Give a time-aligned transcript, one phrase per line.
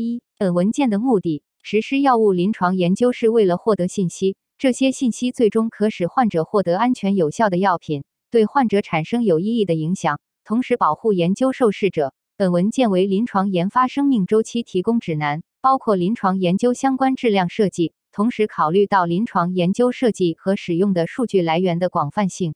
[0.00, 12.14] 一、本文件的目的：实施药物临床研究是为了获得信息，这些信息最终可使患者获得安全有效的药品，对患者产生有意义的影响，同时保护研究受试者。
[12.36, 22.54] 本文件为临床研发生命周期提供指南，包括临床研究相关质量设计，同时考虑到临床研究设计和使用的数据来源的广泛性。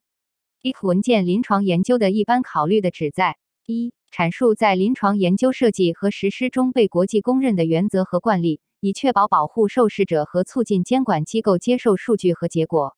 [0.62, 3.36] 一、文件临床研究的一般考虑的旨在：
[3.66, 12.94] 一、阐述在临床研究设计和实施中被国际公认的原则和惯例，以确保保护受试者和促进监管机构接受数据和结果。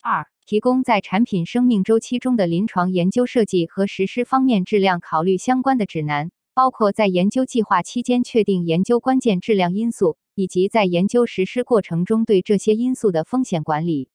[0.00, 14.08] 二、提供在产品生命周期中的临床研究设计和实施方面质量考虑相关的指南，包括在研究计划期间确定研究关键质量因素，以及在研究实施过程中对这些因素的风险管理。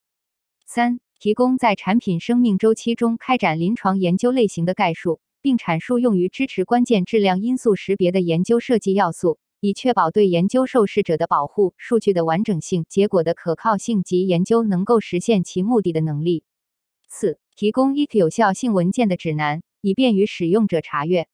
[0.65, 5.19] 三、提供在产品生命周期中开展临床研究类型的概述。
[5.41, 16.43] 并阐述用于支持关键质量因素识别的研究设计要素，以确保对研究受试者的保护、数据的完整性、结果的可靠性及研究能够实现其目的的能力。
[17.09, 21.27] 四、提供一有效性文件的指南，以便于使用者查阅。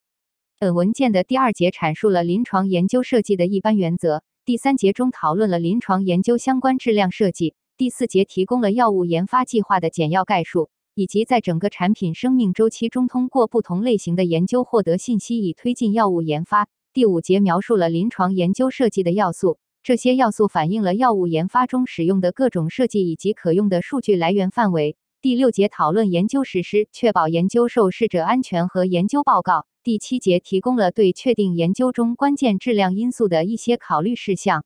[0.59, 10.69] 本文件的第二节阐述了临床研究设计的一般原则，第三节中讨论了临床研究相关质量设计，第四节提供了药物研发计划的简要概述。
[10.97, 16.67] 以及在整个产品生命周期中，通过不同类型的研究获得信息，以推进药物研发。
[16.91, 24.97] 第五节描述了临床研究设计的要素，这些要素反映了药物研发中使用的各种设计以及可用的数据来源范围。
[25.21, 29.67] 第六节讨论研究实施，确保研究受试者安全和研究报告。
[29.83, 34.65] 第七节提供了对确定研究中关键质量因素的一些考虑事项。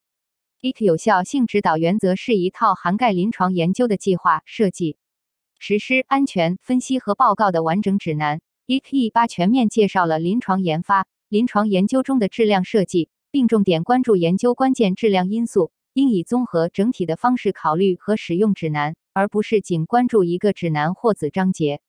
[0.62, 4.96] 一有效性指导原则是一套涵盖临床研究的计划设计。
[5.64, 8.42] 实施安全分析和报告的完整指南。
[8.66, 9.12] E.P.
[9.12, 21.80] 八全面介绍了临床研发、临床研究中的质量设计，并重点关注研究关键质量因素，应以综合整体的方式考虑和使用指南，而不是仅关注一个指南或子章节。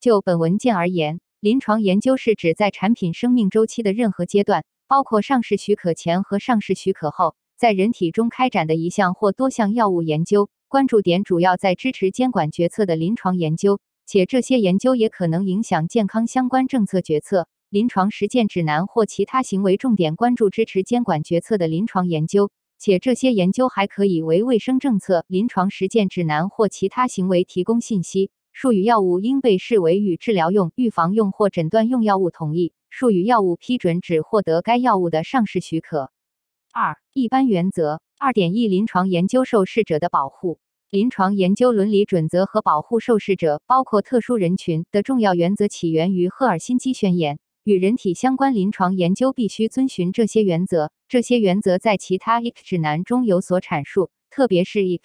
[0.00, 10.48] 就本文件而言，临床研究是指在产品生命周期的任何阶段，包括上市许可前和上市许可后，在人体中开展的一项或多项药物研究。
[10.68, 28.30] 关注点主要在支持监管决策的临床研究，且这些研究也可能影响健康相关政策决策、临床实践指南或其他行为重点关注支持监管决策的临床研究，且这些研究还可以为卫生政策、临床实践指南或其他行为提供信息。
[28.52, 32.74] 术语药物应被视为与治疗用、预防用或诊断用药物同一。
[32.90, 36.10] 术语药物批准只获得该药物的上市许可。
[36.74, 38.02] 二、一般原则。
[38.20, 40.58] 二点一临床研究受试者的保护，
[40.90, 50.90] 临床研究伦理准则和保护受试者，包括特殊人群的重要原则起源于赫尔辛基宣言，与人体相关临床研究必须遵循这些原则。
[51.06, 54.98] 这些原则在其他 IC 指南中有所阐述，特别是 IF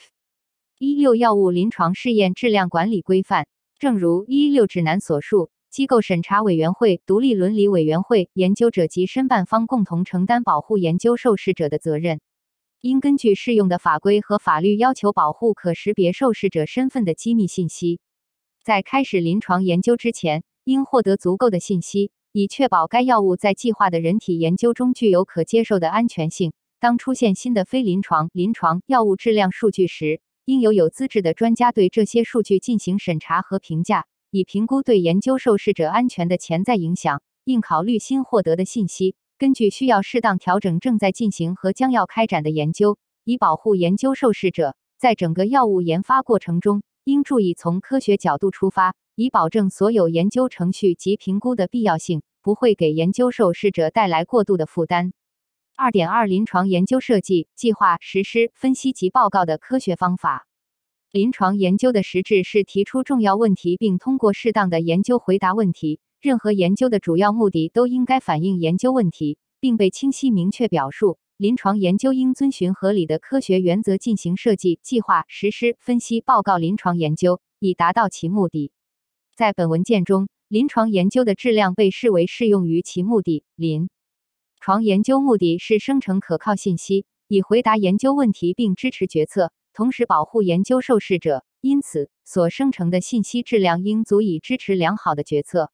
[0.80, 3.46] 一六药物临床试验质量管理规范。
[3.78, 12.20] 正如一六指南所述，机构审查委员会、独立伦理委员会、研究者及申办方共同承担保护研究受试者的责任。
[12.84, 18.02] 应根据适用的法规和法律要求保护可识别受试者身份的机密信息。
[18.62, 26.52] 在开始临床研究之前，应获得足够的信息，以确保该药物在计划的人体研究中具有可接受的安全性。
[26.82, 37.22] 当出现新的非临床临床药物质量数据时，应由有资质的专家对这些数据进行审查和评价，以评估对研究受试者安全的潜在影响。
[37.46, 39.16] 应考虑新获得的信息。
[39.44, 44.78] 根据需要适当调整正在进行和将要开展的研究，以保护研究受试者。
[44.98, 55.12] 在整个药物研发过程中，应注意从科学角度出发，以保证所有研究程序及评估的必要性，不会给研究受试者带来过度的负担。
[55.76, 60.48] 二点二临床研究设计、计划、实施、分析及报告的科学方法。
[61.12, 66.00] 临床研究的实质是提出重要问题，并通过适当的研究回答问题。
[66.24, 71.18] 任何研究的主要目的都应该反映研究问题，并被清晰明确表述。
[71.36, 78.72] 临床研究应遵循合理的科学原则进行设计、计划、实施、分析、报告临床研究，以达到其目的。
[79.36, 83.44] 在本文件中，临床研究的质量被视为适用于其目的。
[83.58, 83.90] 临
[84.62, 91.44] 床研究目的是生成可靠信息，以回答研究问题并支持决策，同时保护研究受试者。
[91.60, 95.73] 因此，所生成的信息质量应足以支持良好的决策。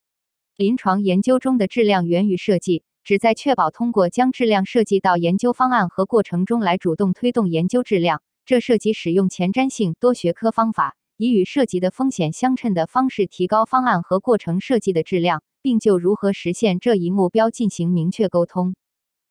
[0.60, 8.22] 临床研究中的质量源于设计，旨在确保通过将质量设计到研究方案和过程中来主动推动研究质量。
[8.46, 18.76] 这涉及使用前瞻性多学科方法，以与涉及的风险相称的方式提高方案和过程设计的质量，并就如何实现这一目标进行明确沟通。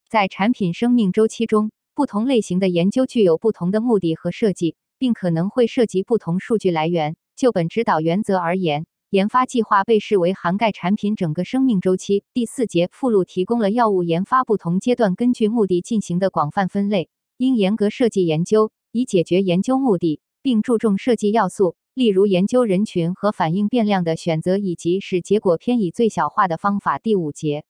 [0.08, 7.16] 在产品生命周期中，不同类型的研究具有不同的目的和设计，并可能会涉及不同数据来源。
[7.36, 12.25] 就本指导原则而言，研发计划被视为涵盖产品整个生命周期。
[12.34, 17.08] 第四节附录提供了药物研发不同阶段根据目的进行的广泛分类，
[17.38, 26.99] 应严格设计研究，以解决研究目的，并注重设计要素，例如研究人群和反应变量的选择，以及使结果偏以最小化的方法。
[26.99, 27.64] 第五节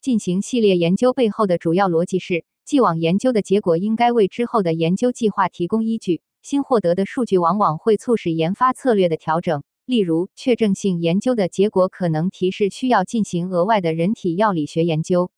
[0.00, 2.44] 进行系列研究背后的主要逻辑是。
[2.64, 6.22] 既往研究的结果应该为之后的研究计划提供依据。
[6.42, 9.62] 新获得的数据往往会促使研发策略的调整。
[9.92, 15.30] 例如，确证性研究的结果可能提示需要进行额外的人体药理学研究。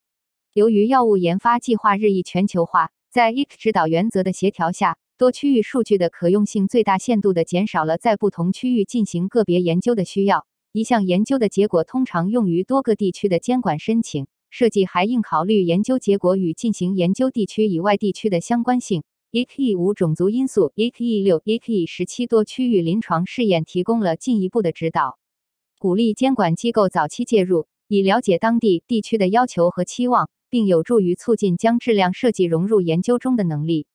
[0.52, 10.46] 由于药物研发计划日益全球化，在 IC 指导原则的协调下，多区域数据的可用性最大限度地减少了在不同区域进行个别研究的需要。
[10.70, 14.28] 一项研究的结果通常用于多个地区的监管申请。
[14.50, 19.02] 设计还应考虑研究结果与进行研究地区以外地区的相关性。
[19.34, 25.18] EKE 五种族因素，EKE 六、EKE 十七多区域临床试验提供了进一步的指导，
[25.80, 33.88] 鼓励监管机构早期介入，以了解当地地区的要求和期望，并有助于促进将质量设计融入研究中的能力。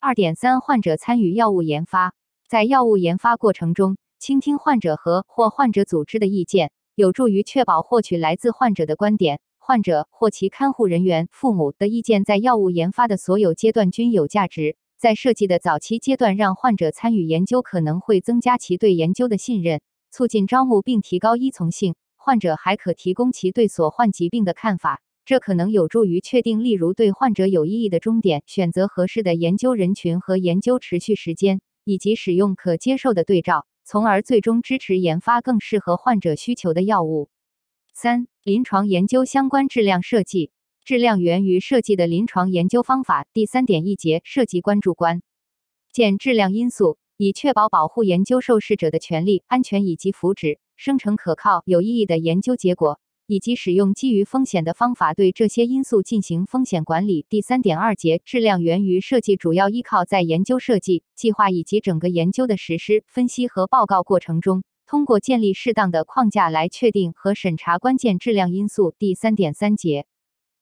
[0.00, 2.14] 二点三，患者参与药物研发，
[2.48, 9.40] 在药物研发过程中，倾听患者和或患者组织的意见，有助于确保获取来自患者的观点。
[9.66, 14.76] 患者或其看护人员、父母的意见在药物研发的所有阶段均有价值。
[14.96, 19.80] 在设计的早期阶段，让患者参与研究可能会增加其对研究的信任，
[20.12, 21.96] 促进招募并提高依从性。
[22.14, 37.30] 患者还可提供其对所患疾病的看法，这可能有助于确定，例如对患者有意义的终点、选择合适的研究人群和研究持续时间，以及使用可接受的对照，从而最终支持研发更适合患者需求的药物。
[37.98, 40.50] 三、临床研究相关质量设计，
[40.84, 43.26] 质量源于设计的临床研究方法。
[43.32, 45.22] 第三点一节设计关注关
[45.94, 57.24] 键质量因素，以确保保护研究受试者的权利、安全以及福祉，生成可靠、有意义的研究结果，以及使用基于风险的方法对这些因素进行风险管理。
[57.30, 64.64] 第三点二节质量源于设计，主要依靠在研究设计计划以及整个研究的实施、分析和报告过程中。
[64.88, 68.94] 通过建立适当的框架来确定和审查关键质量因素。
[69.00, 70.06] 第三点三节，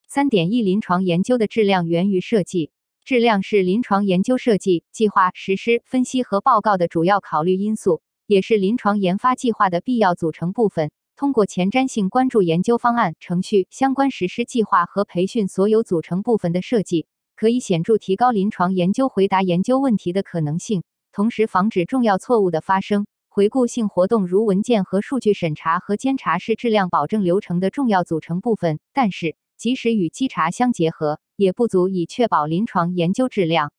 [0.08, 2.70] 三点一临床研究的质量源于设计，
[3.04, 10.90] 质量是临床研究设计计划实施、分析和报告的主要考虑因素，也是临床研发计划的必要组成部分。
[11.16, 17.06] 通过前瞻性关注研究方案、程序、相关实施计划和培训所有组成部分的设计，
[17.36, 20.82] 可以显著提高临床研究回答研究问题的可能性，
[21.12, 23.06] 同时防止重要错误的发生。
[23.34, 33.72] 回顾性活动如文件和数据审查和监察是质量保证流程的重要组成部分，但是即使与稽查相结合，也不足以确保临床研究质量。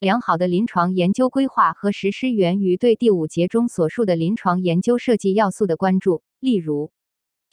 [0.00, 6.92] 良好的临床研究规划和实施源于对第五节中所述的临床研究设计要素的关注，例如，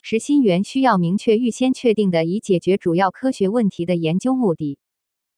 [0.02, 4.78] 实心源需要明确预先确定的以解决主要科学问题的研究目的。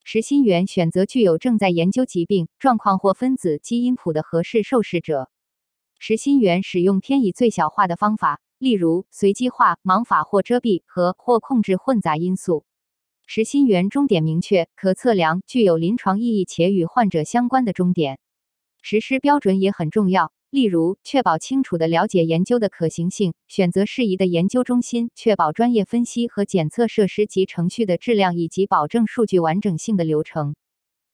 [0.03, 5.31] 实心源选择具有正在研究疾病状况或分子基因谱的合适受试者。
[6.02, 12.64] 实心圆使用偏以最小化的方法，例如随机化、盲法或遮蔽和或控制混杂因素。
[13.26, 18.19] 实心圆终点明确、可测量、具有临床意义且与患者相关的终点。
[18.80, 30.54] 实施标准也很重要，例如确保清楚的了解研究的可行性，选择适宜的研究中心，确保专业分析和检测设施及程序的质量，以及保证数据完整性的流程。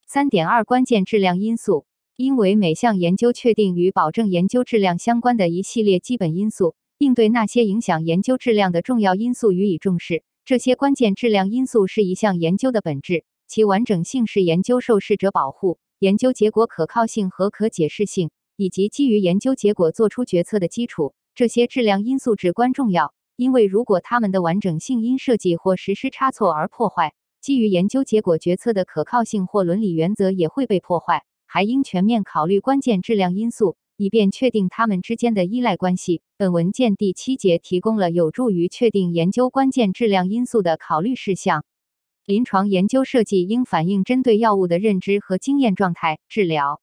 [0.06, 1.86] 三点二关键质量因素。
[2.18, 10.24] 因为每项研究确定与保证研究质量相关的一系列基本因素，应对那些影响研究质量的重要因素予以重视。
[10.46, 21.12] 这些关键质量因素是一项研究的本质，其完整性是研究受试者保护、研究结果可靠性和可解释性，以及基于研究结果做出决策的基础。
[21.34, 31.24] 这些质量因素至关重要，因为如果它们的完整性因设计或实施差错而破坏，基于研究结果决策的可靠性或伦理原则也会被破坏。
[31.46, 36.22] 还应全面考虑关键质量因素，以便确定它们之间的依赖关系。
[36.36, 41.64] 本文件第七节提供了有助于确定研究关键质量因素的考虑事项。
[42.26, 46.80] 临床研究设计应反映针对药物的认知和经验状态、治疗、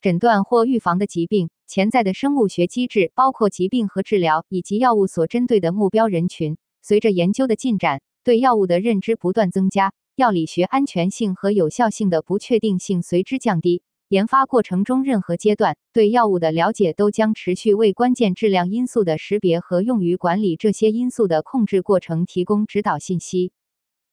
[0.00, 6.58] 诊断或预防的疾病、潜在的生物学机制，包括疾病和治疗以及药物所针对的目标人群。
[6.82, 13.82] 随着研究的进展，对药物的认知不断增加，药理学安全性和有效性的不确定性随之降低。
[14.14, 23.50] 研发过程中任何阶段对药物的了解都将持续为关键质量因素的识别和用于管理这些因素的控制过程提供指导信息。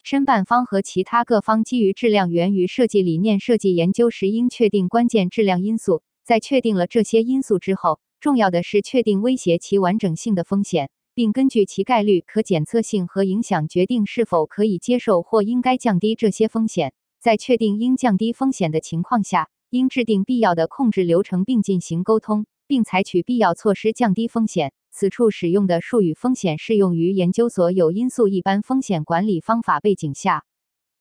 [0.02, 6.02] 申办方和其他各方基于质量源于设计理念设计研究时，应确定关键质量因素。
[6.24, 16.92] 在确定了这些因素之后，重要的是确定威胁其完整性的风险，并根据其概率、可检测性和影响，决定是否可以接受或应该降低这些风险。
[17.20, 24.74] 在确定应降低风险的情况下，应制定必要的控制流程，并进行沟通，并采取必要措施降低风险。
[24.92, 30.44] 此处使用的术语“风险”适用于研究所有因素一般风险管理方法背景下，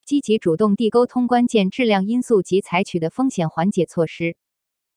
[0.07, 4.37] 积极主动地沟通关键质量因素及采取的风险缓解措施，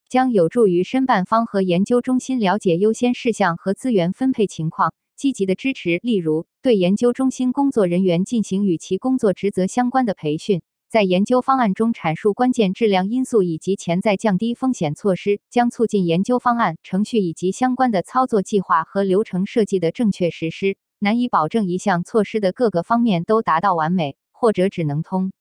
[0.08, 10.62] 将有助于申办方和研究中心了解优先事项和资源分配情况，积极的支持，例如对研究中心工作人员进行与其工作职责相关的培训。
[10.94, 20.78] 在研究方案中阐述关键质量因素以及潜在降低风险措施，将促进研究方案、程序以及相关的操作计划和流程设计的正确实施。
[21.00, 25.32] 难以保证一项措施的各个方面都达到完美，或者只能通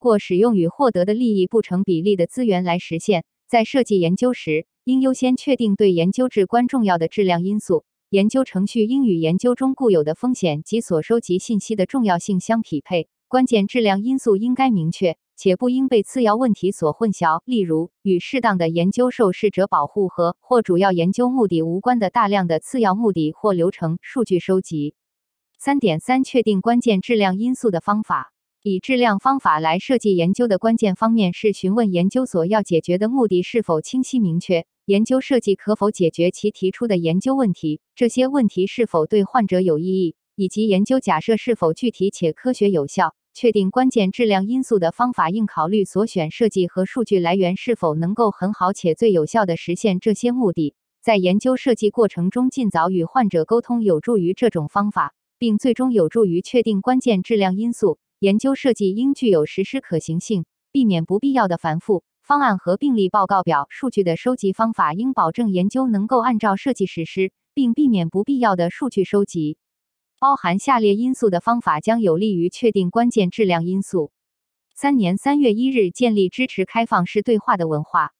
[0.00, 3.24] 过使用与获得的利益不成比例的资源来实现。
[3.46, 7.84] 在设计研究时，应优先确定对研究至关重要的质量因素。
[8.08, 13.08] 研究程序应与研究中固有的风险及所收集信息的重要性相匹配。
[13.30, 17.42] 关键质量因素应该明确，且不应被次要问题所混淆。
[17.44, 24.96] 例如，与适当的研究受试者保护和或主要研究目的无关的大量的次要目的或流程数据收集。
[25.60, 28.32] 三点三，确定关键质量因素的方法。
[28.64, 43.14] 以质量方法来设计研究的关键方面是询问研究所要解决的目的是否清晰明确，研究设计可否解决其提出的研究问题，这些问题是否对患者有意义，以及研究假设是否具体且科学有效。
[43.32, 50.74] 确定关键质量因素的方法应考虑所选设计和数据来源是否能够很好且最有效地实现这些目的。
[51.02, 57.98] 在研究设计过程中，尽早与患者沟通有助于这种方法，并最终有助于确定关键质量因素。
[58.18, 62.04] 研究设计应具有实施可行性，避免不必要的繁复。
[62.22, 69.56] 方案和病例报告表数据的收集方法应保证研究能够按照设计实施，并避免不必要的数据收集。
[70.20, 74.12] 包含下列因素的方法将有利于确定关键质量因素。
[74.76, 78.12] 三年三月一日，建立支持开放式对话的文化，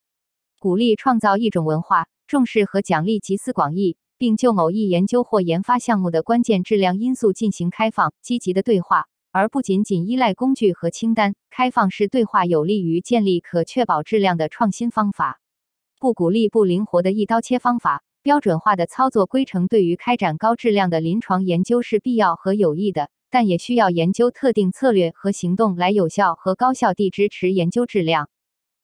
[0.58, 11.34] 鼓励创造一种文化，重视和奖励集思广益，并就某一研究或研发项目的关键质量因素进行开放、积极的对话，而不仅仅依赖工具和清单。
[11.50, 15.38] 开放式对话有利于建立可确保质量的创新方法，
[15.98, 18.02] 不鼓励不灵活的一刀切方法。
[18.22, 28.28] 标准化的操作规程对于开展高质量的临床研究是必要和有益的，但也需要研究特定策略和行动来有效和高效地支持研究质量。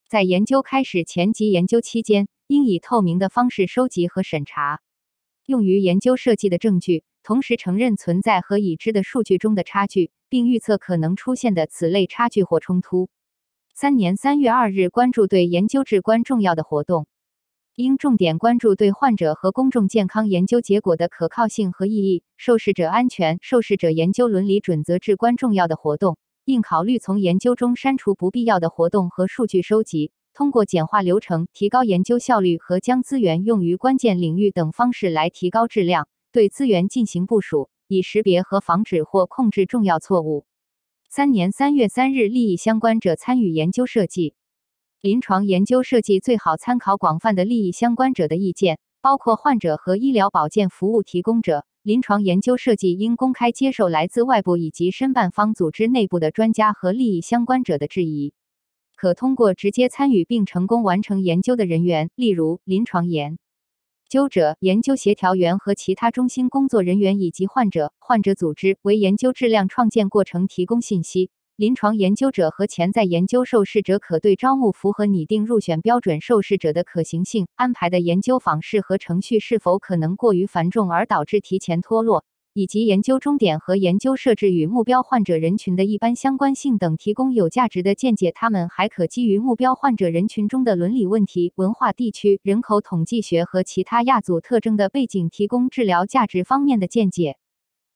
[0.09, 4.81] 在研究开始前及研究期间，应以透明的方式收集和审查
[5.45, 13.11] 用于研究设计的证据，同时承认存在和已知的数据中的差距，并预测可能出现的此类差距或冲突。
[13.75, 17.07] 三年三月二日，关注对研究至关重要的活动。
[17.77, 26.17] 应重点关注对患者和公众健康研究结果的可靠性和意义，受试者安全、受试者研究伦理准则至关重要的活动。
[26.47, 36.09] 应考虑从研究中删除不必要的活动和数据收集，通过简化流程、提高研究效率和将资源用于关键领域等方式来提高质量。
[36.33, 40.47] 对资源进行部署，以识别和防止或控制重要错误。
[41.11, 44.35] 三年三月三日，利益相关者参与研究设计。
[45.03, 51.65] 临床研究设计最好参考广泛的利益相关者的意见，包括患者和医疗保健服务提供者。
[51.83, 58.33] 临床研究设计应公开接受来自外部以及申办方组织内部的专家和利益相关者的质疑。
[58.97, 63.39] 可通过直接参与并成功完成研究的人员，例如临床研
[64.09, 71.31] 究者、研究协调员和其他中心工作人员，以及患者、患者组织，为研究质量创建过程提供信息。
[71.59, 88.33] 临床研究者和潜在研究受试者可对招募符合拟定入选标准受试者的可行性、安排的研究访视和程序是否可能过于繁重而导致提前脱落，以及研究终点和研究设置与目标患者人群的一般相关性等提供有价值的见解。
[88.33, 97.39] 他们还可基于目标患者人群中的伦理问题、文化、地区、人口统计学和其他亚组特征的背景提供治疗价值方面的见解。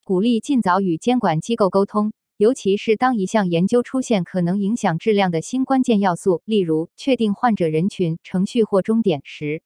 [0.03, 2.11] 鼓励尽早与监管机构沟通。
[2.41, 9.61] 尤其是当一项研究出现可能影响质量的新关键要素，例如确定患者人群、程序或终点时。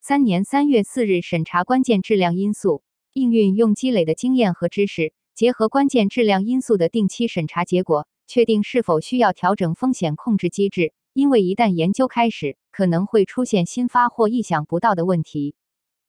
[0.00, 2.82] 三年三月四日，审查关键质量因素，
[3.12, 10.94] 应运用积累的经验和知识，结合关键质量因素的定期审查结果，确定是否需要调整风险控制机制。
[11.12, 15.54] 因为一旦研究开始，可能会出现新发或意想不到的问题。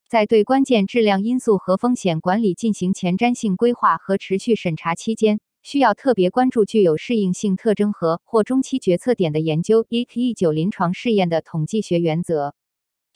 [0.08, 5.42] 在对关键质量因素和风险管理进行前瞻性规划和持续审查期间。
[5.70, 12.56] 需要特别关注具有适应性特征和或中期决策点的研究 （EK 九临床试验的统计学原则）。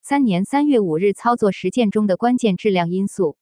[0.04, 3.38] 三年三月五日操作实践中的关键质量因素。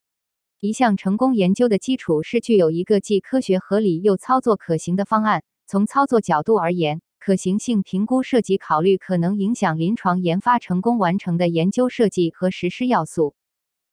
[0.60, 5.44] 一项成功研究的基础是具有一个既科学合理又操作可行的方案。
[5.66, 13.34] 从操作角度而言，可行性评估涉及考虑可能影响临床研发成功完成的研究设计和实施要素。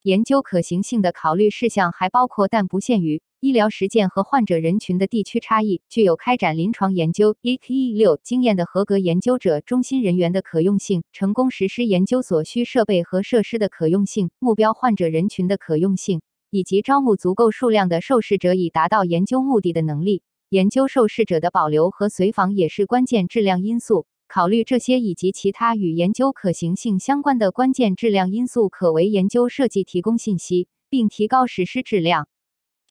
[0.03, 20.23] 研究可行性的考虑事项还包括，但不限于医疗实践和患者人群的地区差异，具有开展临床研究 （EKE 六）经验的合格研究者中心人员的可用性，成功实施研究所需设备和设施的可用性，目标患者人群的可用性，以及招募足够数量的受试者以达到研究目的的能力。
[20.49, 24.05] 研究受试者的保留和随访也是关键质量因素。
[24.27, 32.27] 考虑这些以及其他与研究可行性相关的关键质量因素，可为研究设计提供信息，并提高实施质量。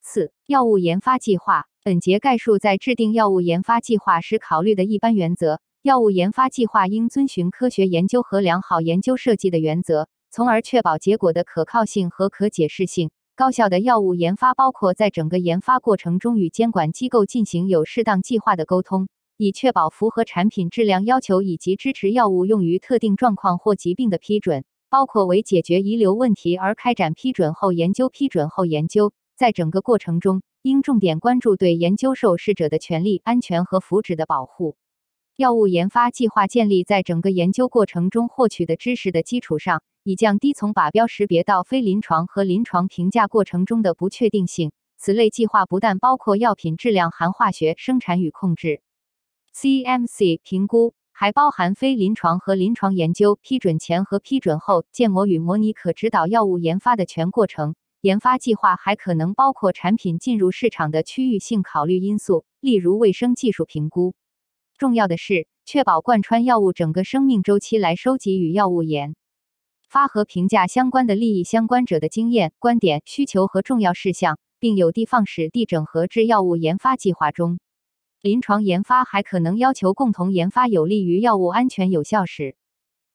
[0.03, 1.67] 四、药物研发计划。
[1.85, 5.61] 本节概述在制定药物研发计划时考虑的一般原则。
[5.83, 13.11] 药物研发计划应遵循科学研究和良好研究设计的原则，从而确保结果的可靠性和可解释性。
[13.37, 19.09] 高效的药物研发包括在整个研发过程中与监管机构进行有适当计划的沟通。
[19.37, 28.09] 以确保符合产品质量要求以及支持药物用于特定状况或疾病的批准，包括为解决遗留问题而开展批准后研究。
[28.09, 34.77] 批准后研究在整个过程中应重点关注对研究受试者的权利、安全和福祉的保护。
[35.37, 44.73] 药物研发计划建立在整个研究过程中获取的知识的基础上，以降低从靶标识别到非临床和临床评价过程中的不确定性。
[44.97, 48.81] 此类计划不但包括药品质量含化学生产与控制。
[49.59, 57.75] CMC 评估还包含非临床和临床研究批准前和批准后建模与模拟，可指导药物研发的全过程。
[58.03, 64.15] 研发计划还可能包括产品进入市场的区域性考虑因素，例如卫生技术评估。
[64.77, 69.17] 重要的是，确保贯穿药物整个生命周期来收集与药物研
[69.89, 77.59] 发和评价相关的利益相关者的经验、观点、需求和重要事项，并有的放矢地整合至药物研发计划中。
[78.23, 82.57] 临床研发还可能要求共同研发有利于药物安全有效使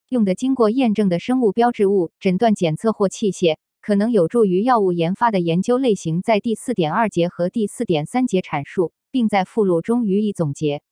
[0.08, 6.22] 用的经过验证的生物标志物、诊断检测或器械，可能有助于药物研发的研究类型。
[6.22, 10.82] 在第四点二节和第四点三节阐述，并在附录中予以总结。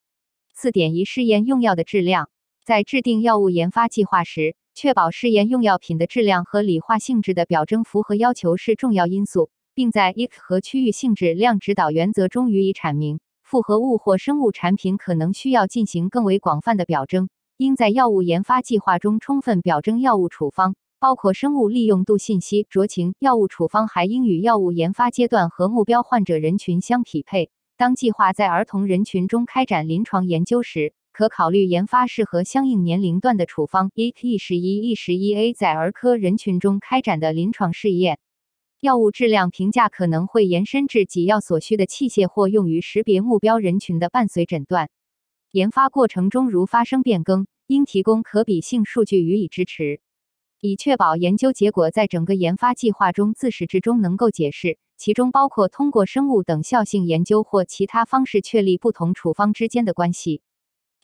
[0.55, 2.31] 四点一试验用药的质量，
[2.65, 13.21] 在制定药物研发计划时，确保试验用药品的质量和理化性质的表征符合要求是重要因素，并在 IC 和区域性质量指导原则中予以阐明。
[13.51, 22.69] 复合物或生物产品可能需要进行更为广泛的表征，应在药物研发计划中充分表征药物处方，包括生物利用度信息。
[22.71, 27.51] 酌情，药物处方还应与药物研发阶段和目标患者人群相匹配。
[27.77, 33.91] 当计划在儿童人群中开展临床研究时，可考虑研发适合相应年龄段的处方。
[33.97, 38.21] E E 十一 E 十一 A 在儿科人群中开展的临床试验。
[38.81, 44.89] 药物质量评价可能会延伸至给药所需的器械或用于识别目标人群的伴随诊断。
[45.51, 50.01] 研发过程中如发生变更，应提供可比性数据予以支持，
[50.63, 60.41] 以确保研究结果在整个研发计划中自始至终能够解释，其中包括通过生物等效性研究或其他方式确立不同处方之间的关系。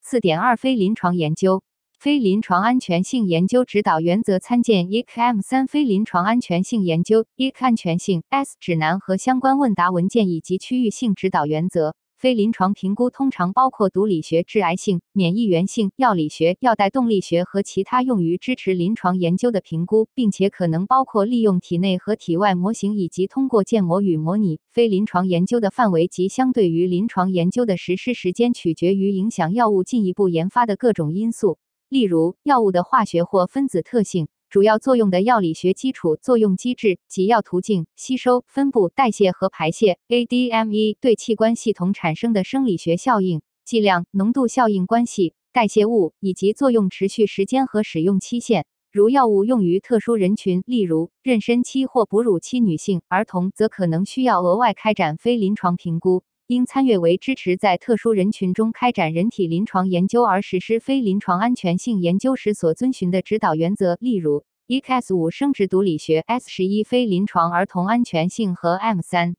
[0.01, 1.63] 四点二非临床研究。
[1.99, 11.97] 非临床安全性研究指导原则参见 ECM 三非临床安全性研究 EC 安全性 S 指南和相关问答文件以及区域性指导原则。
[12.19, 24.61] 非临床评估通常包括毒理学、致癌性、免疫原性、药理学、药代动力学和其他用于支持临床研究的评估，并且可能包括利用体内和体外模型以及通过建模与模拟。
[24.71, 31.59] 非临床研究的范围及相对于临床研究的实施时间取决于影响药物进一步研发的各种因素。
[31.89, 48.67] 例如，药物的化学或分子特性、主要作用的药理学基础、作用机制、及药途径、吸收、分布、代谢和排泄、ADME 对器官系统产生的生理学效应、剂量、浓度效应关系、代谢物以及作用持续时间和使用期限。
[48.91, 56.25] 如药物用于特殊人群，例如妊娠期或哺乳期女性、儿童，则可能需要额外开展非临床评估。
[56.49, 69.35] 应参阅为支持在特殊人群中开展人体临床研究而实施非临床安全性研究时所遵循的指导原则，例如 ECS 五生殖毒理学、S 十一非临床儿童安全性和 M 三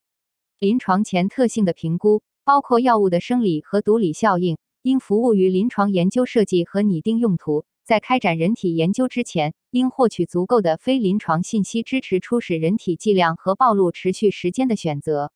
[0.59, 7.63] 临床前特性的评估，包括药物的生理和毒理效应，应服务于临床研究设计和拟定用途。
[7.85, 15.31] 在开展人体研究之前，应获取足够的非临床信息，支持初始人体剂量和暴露持续时间的选择。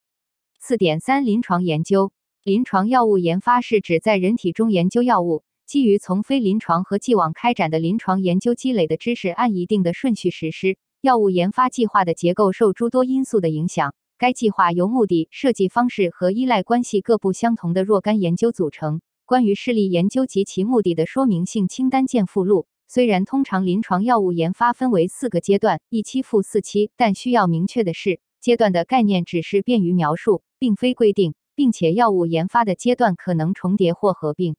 [0.64, 2.12] 四点三临床研究
[2.44, 10.78] 临床药物研发是指在人体中研究药物，基于从非临床和既往开展的临床研究积累的知识，按一定的顺序实施。
[11.02, 19.02] 药物研发计划的结构受诸多因素的影响，该计划由目的、设计方式和依赖关系各不相同的若干研究组成。
[19.26, 22.68] 关于示例研究及其目的的说明性清单见附录。
[22.88, 31.34] 虽然通常临床药物研发分为四个阶段，一期复四期，但需要明确的是，阶段的概念只是便于描述，并非规定。
[31.54, 34.56] 并且药物研发的阶段可能重叠或合并。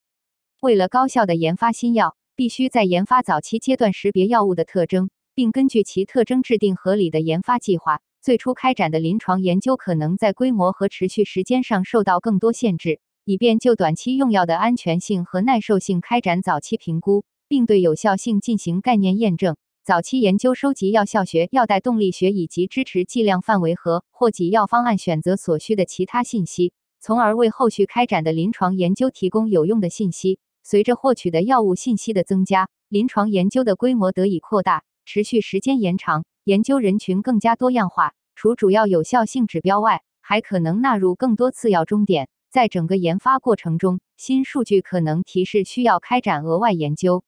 [0.60, 8.00] 为了高效的研发新药，必须在研发早期阶段识别药物的特征，并根据其特征制定合理的研发计划。
[8.20, 19.56] 最初开展的临床研究可能在规模和持续时间上受到更多限制，以便就短期用药的安全性和耐受性开展早期评估，并对有效性进行概念验证。
[19.84, 26.72] 早期研究收集药效学、药代动力学以及支持剂量范围和或给药方案选择所需的其他信息。
[27.00, 30.38] 从而为后续开展的临床研究提供有用的信息。
[30.62, 38.14] 随着获取的药物信息的增加，临床研究的规模得以扩大，持续时间延长，研究人群更加多样化。
[38.36, 42.28] 除主要有效性指标外，还可能纳入更多次要终点。
[42.52, 47.24] 在整个研发过程中，新数据可能提示需要开展额外研究。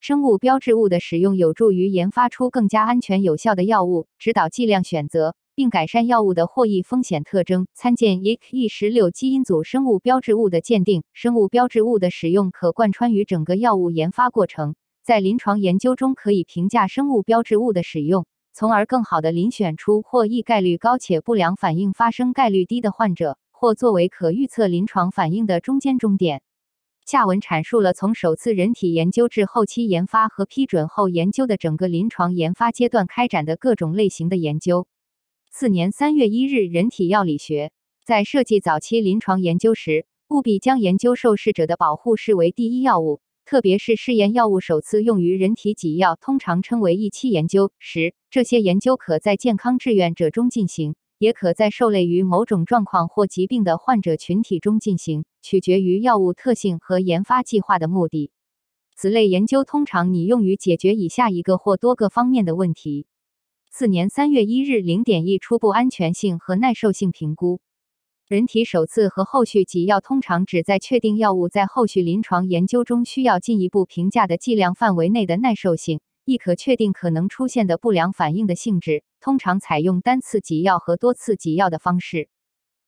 [0.00, 5.34] 生物标志物的使用有助于研发出更加安全有效的药物，指导剂量选择。
[5.56, 7.66] 并改善药物的获益风险特征。
[7.72, 11.02] 参见 EC 十六基因组生物标志物的鉴定。
[11.14, 26.42] 生物标志物的使用可贯穿于整个药物研发过程，在临床研究中可以评价生物标志物的使用，从而更好地遴选出获益概率高且不良反应发生概率低的患者，或作为可预测临床反应的中间终点。
[27.06, 34.88] 下文阐述了从首次人体研究至后期研发和批准后研究的整个临床研发阶段开展的各种类型的研究。
[35.52, 37.70] 次年三月一日，人体药理学
[38.04, 43.20] 在设计早期临床研究时，务必将研究受试者的保护视为第一要务。
[43.44, 58.32] 特别是试验药物首次用于人体给药，通常称为一期研究时，这些研究可在健康志愿者中进行，也可在受累于某种状况或疾病的患者群体中进行，取决于药物特性和研发计划的目的。
[58.96, 63.06] 此类研究通常拟用于解决以下一个或多个方面的问题。
[63.70, 67.60] 次年三月一日零点一初步安全性和耐受性评估。
[68.26, 79.04] 人体首次和后续给药通常旨在确定药物在后续临床研究中需要进一步评价的剂量范围内的耐受性，亦可确定可能出现的不良反应的性质。
[79.20, 82.28] 通常采用单次给药和多次给药的方式。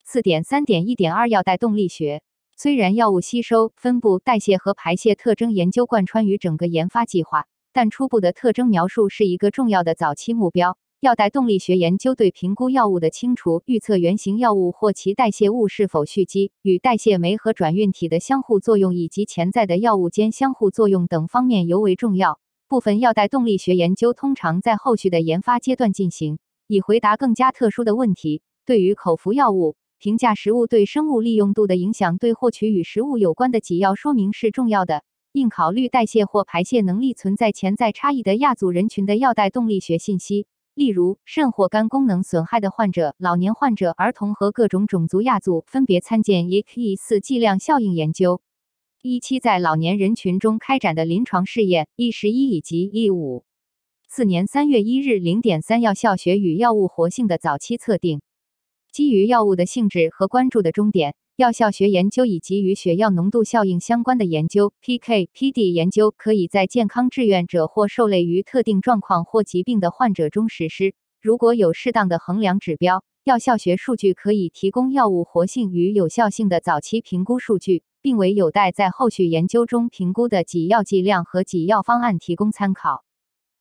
[0.05, 2.23] 四点三点一点二药代动力学。
[2.61, 7.47] 虽然药物吸收、分布、代谢和排泄特征研究贯穿于整个研发计划。
[7.73, 10.77] 但初步的特征描述是一个重要的早期目标。
[10.99, 22.41] 药代动力学研究对评估药物的清除、预测原型药物或其代谢物是否蓄积、与代谢酶和转运体的相互作用以及潜在的药物间相互作用等方面尤为重要。
[22.67, 28.43] 部分药代动力学研究通常在后续的研发阶段进行，以回答更加特殊的问题。
[28.67, 35.03] 对于口服药物，评价食物对生物利用度的影响对获取与食物有关的给药说明是重要的。
[35.33, 45.65] 应考虑代谢或排泄能力存在潜在差异的亚组人群的药代动力学信息，例如肾或肝功能损害的患者、老年患者、儿童和各种种族亚组。
[45.67, 48.41] 分别参见 e k 四剂量效应研究。
[49.03, 51.89] 一期在老年人群中开展的临床试验。
[51.97, 53.45] E 十一以及 E 五。
[54.09, 58.23] 次年三月一日零点三药效学与药物活性的早期测定。
[58.93, 61.15] 基于药物的性质和关注的终点。
[61.37, 70.95] 药效学研究以及与血药浓度效应相关的研究 （PK/PD 研究）可以在健康志愿者或受累于特定状况或疾病的患者中实施。
[71.23, 83.05] 如果有适当的衡量指标，药效学数据可以提供药物活性与有效性的早期评估数据，并为有待在后续研究中评估的给药剂量和给药方案提供参考。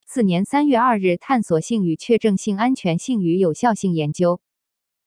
[0.07, 4.39] 次年三月二日，探索性与确证性安全性与有效性研究。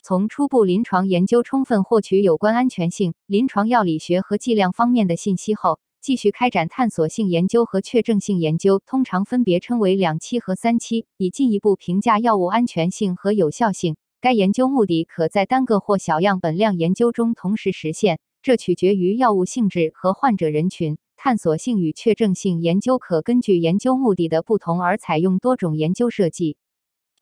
[0.03, 13.97] 从初步临床研究充分获取有关安全性、临床药理学和剂量方面的信息后，继续开展探索性研究和确证性研究，通常分别称为两期和三期，以进一步评价药物安全性和有效性。
[14.23, 20.97] 该研究目的可在单个或小样本量研究中同时实现，这取决于药物性质和患者人群。
[21.23, 26.57] 探索性与确证性研究可根据研究目的的不同而采用多种研究设计。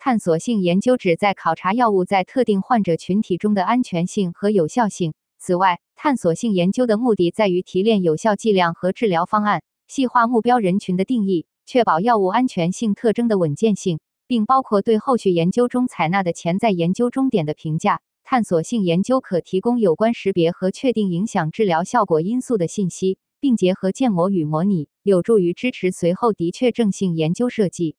[0.01, 5.13] 探索性研究旨在考察药物在特定患者群体中的安全性和有效性。
[5.41, 18.01] 此外，探索性研究的目的在于提炼有效剂量和治疗方案，细化目标人群的定义，确保药物安全性特征的稳健性，并包括对后续研究中采纳的潜在研究终点的评价。
[18.23, 27.97] 探索性研究可提供有关识别和确定影响治疗效果因素的信息，并结合建模与模拟，有助于支持随后的确证性研究设计。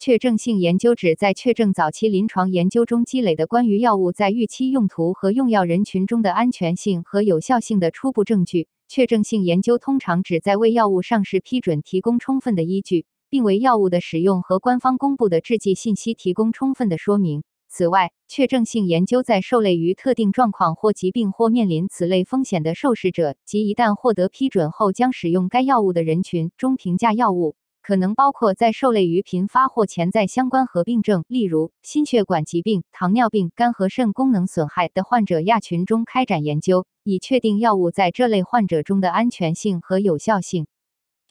[0.00, 8.68] 确证性研究指在确证早期临床研究中积累的关于药物在预期用途和用药人群中的安全性和有效性的初步证据。
[8.86, 17.42] 确证性研究通常旨在为药物上市批准提供充分的依据，并为药物的使用和官方公布的制剂信息提供充分的说明。
[17.68, 27.56] 此外，确证性研究在受累于特定状况或疾病或面临此类风险的受试者及一旦获得批准后将使用该药物的人群中评价药物。
[27.88, 40.66] 可能包括在受累于频发或潜在相关合并症，例如心血管疾病、糖尿病、肝和肾功能损害的患者亚群中开展研究，以确定药物在这类患者中的安全性和有效性。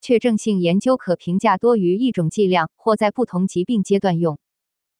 [0.01, 4.39] 确证性研究可评价多于一种剂量或在不同疾病阶段用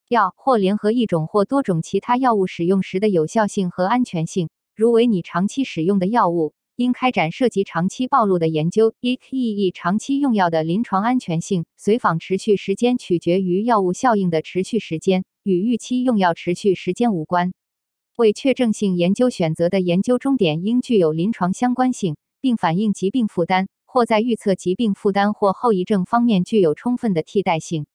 [0.09, 6.53] 药或联合一种或多种其他药物使用时的有效性和安全性，如为你长期使用的药物。
[6.77, 8.93] 应开展涉及长期暴露的研究。
[8.99, 9.71] E.E.E.
[9.71, 17.51] 长期用药的临床安全性随访持续时间取决于药物效应的持续时间，与预期用药持续时间无关。
[18.15, 27.87] 为确证性研究选择的研究终点应具有临床相关性，并反映疾病负担，或在预测疾病负担或后遗症方面具有充分的替代性。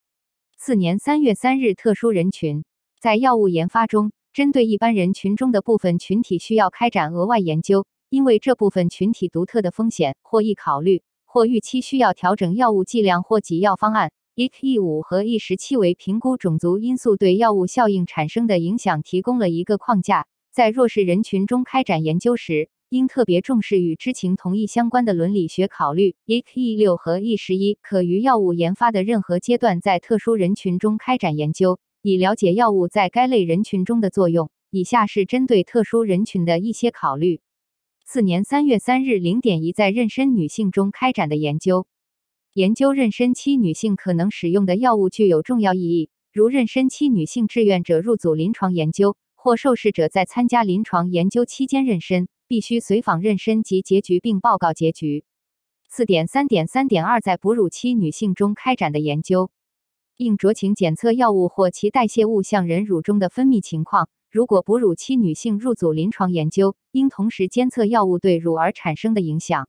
[0.58, 2.64] 次年三月三日，特殊人群
[3.00, 7.86] 在药物研发中，针对一般人群中的部分群体需要开展额外研究。
[8.12, 14.12] 因为这部分群体独特的风险或易考虑或预期需要调整药物剂量或给药方案。
[14.34, 14.78] E.E.
[14.78, 15.38] 五和 E.
[15.38, 20.26] 十七为评估种族因素对药物效应产生的影响提供了一个框架。
[20.52, 26.14] 在弱势人群中开展研究时，应特别重视与知情同意相关的伦理学考虑。
[26.26, 26.76] E.E.
[26.76, 27.38] 六和 E.
[27.38, 34.50] 十一可于药物研发的任何阶段在特殊人群中开展研究，以了解药物在该类人群中的作用。
[34.70, 37.40] 以下是针对特殊人群的一些考虑。
[38.14, 41.86] 四年三月三日零点一，在妊娠女性中开展的研究，
[42.52, 55.24] 研究妊娠期女性可能使用的药物具有重要意义，如妊娠期女性志愿者入组临床研究，或受试者在参加临床研究期间妊娠，必须随访妊娠及结局并报告结局。
[55.88, 59.50] 四点三点三点二，在哺乳期女性中开展的研究，
[60.18, 64.10] 应酌情检测药物或其代谢物向人乳中的分泌情况。
[64.32, 69.68] 如果哺乳期女性入组临床研究，应同时监测药物对乳儿产生的影响。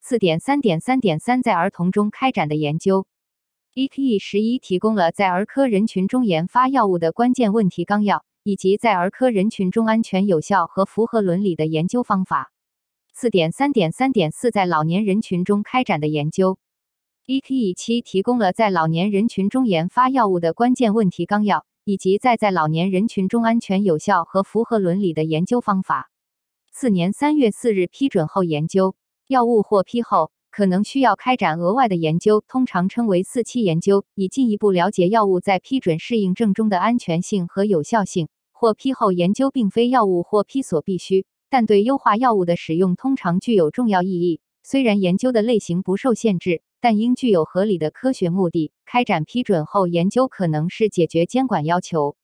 [0.00, 3.06] 四点三点三点三，在儿童中开展的研究
[3.74, 4.18] ，E.P.
[4.18, 12.50] 十一提供了在儿科人群中研发药物的关键问题纲要，以及在儿科人群中安全有效和符合伦理的研究方法。
[13.12, 16.56] 四点三点三点四，在老年人群中开展的研究
[17.26, 17.74] ，E.P.
[17.74, 21.66] 七提供了在老年人群中研发药物的关键问题纲要。
[21.90, 26.08] 以及在在老年人群中安全有效和符合伦理的研究方法。
[26.72, 28.94] 次年三月四日批准后研究
[29.26, 38.28] 药物获批后，可能需要开展额外的研究，通常称为四期研究，以进一步了解药物在批准适应症中的安全性和有效性。
[38.52, 44.40] 获批后研究并非药物获批所必须，但对优化药物的使用通常具有重要意义。
[44.62, 46.62] 虽然研究的类型不受限制。
[46.82, 48.72] 但应具有合理的科学目的。
[48.86, 52.16] 开展批准后研究可能是解决监管要求。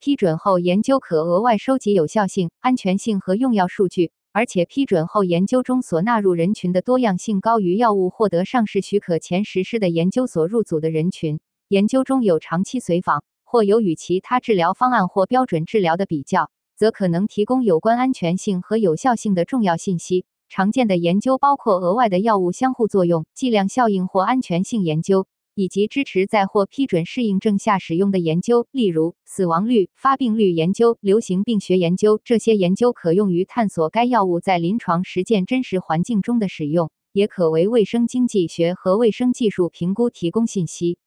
[0.00, 11.38] 批准后研究可额外收集有效性、安全性和用药数据，而且批准后研究中所纳入人群的多样性高于药物获得上市许可前实施的研究所入组的人群。
[11.68, 20.24] 研究中有长期随访或有与其他治疗方案或标准治疗的比较，则可能提供有关安全性和有效性的重要信息。
[20.54, 32.20] 常见的研究包括额外的药物相互作用、剂量效应或安全性研究，以及支持在获批准适应症下使用的研究，例如死亡率、发病率研究、流行病学研究。
[32.22, 40.98] 这些研究可用于探索该药物在临床实践真实环境中的使用，也可为卫生经济学和卫生技术评估提供信息。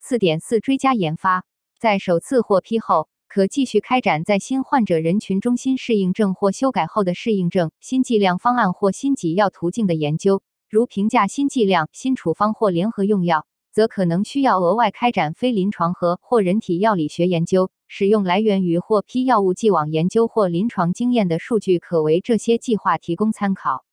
[0.00, 1.44] 四点四追加研发，
[1.78, 3.09] 在首次获批后。
[3.30, 17.70] 可继续开展在新患者人群中心适应症或修改后的适应症、新剂量方案或新给药途径的研究，如评价新剂量、新处方或联合用药，则可能需要额外开展非临床和或人体药理学研究。
[17.86, 23.84] 使用来源于获批药物既往研究或临床经验的数据，可为这些计划提供参考。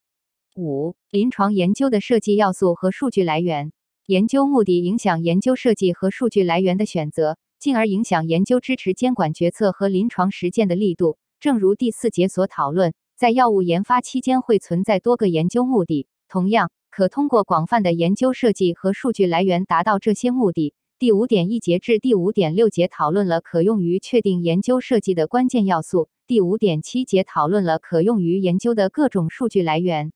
[0.56, 3.70] 五、临床研究的设计要素和数据来源，
[4.04, 7.38] 研究目的影响研究设计和数据来源的选择。
[7.58, 11.18] 进而影响研究支持监管决策和临床实践的力度。
[11.40, 20.74] 正如第四节所讨论，在药物研发期间会存在多个研究目的，同样可通过广泛的研究设计和数据来源达到这些目的。
[20.98, 26.08] 第五点一节至第五点六节讨论了可用于确定研究设计的关键要素。
[26.26, 30.12] 第五点七节讨论了可用于研究的各种数据来源。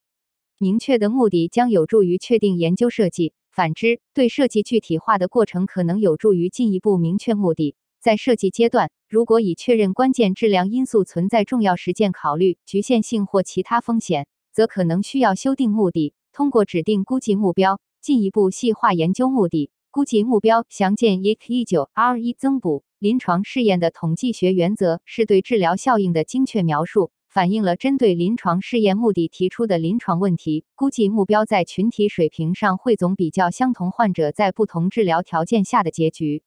[0.59, 7.77] 明确的目的将有助于确定研究设计，反之，对设计具体化的过程可能有助于进一步明确目的。
[8.01, 19.71] 在设计阶段，如果已确认关键质量因素存在重要实践考虑、局限性或其他风险，则可能需要修订目的，通过指定估计目标，进一步细化研究目的。
[19.91, 22.83] 估计目标详见 e k 一九 R 一增补。
[22.99, 30.67] 临床试验的统计学原则是对治疗效应的精确描述，反映了针对临床试验目的提出的临床问题。
[30.75, 36.43] 估计目标在群体水平上汇总比较相同患者在不同治疗条件下的结局。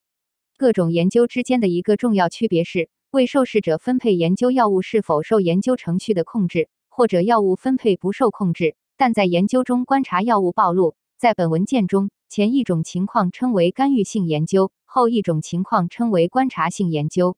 [0.57, 10.95] 各种研究之间的一个重要区别是，为受试者分配研究药物是否受研究程序的控制，或者药物分配不受控制，但在研究中观察药物暴露。
[11.17, 17.37] 在本文件中，前一种情况称为干预性研究，后一种情况称为观察性研究。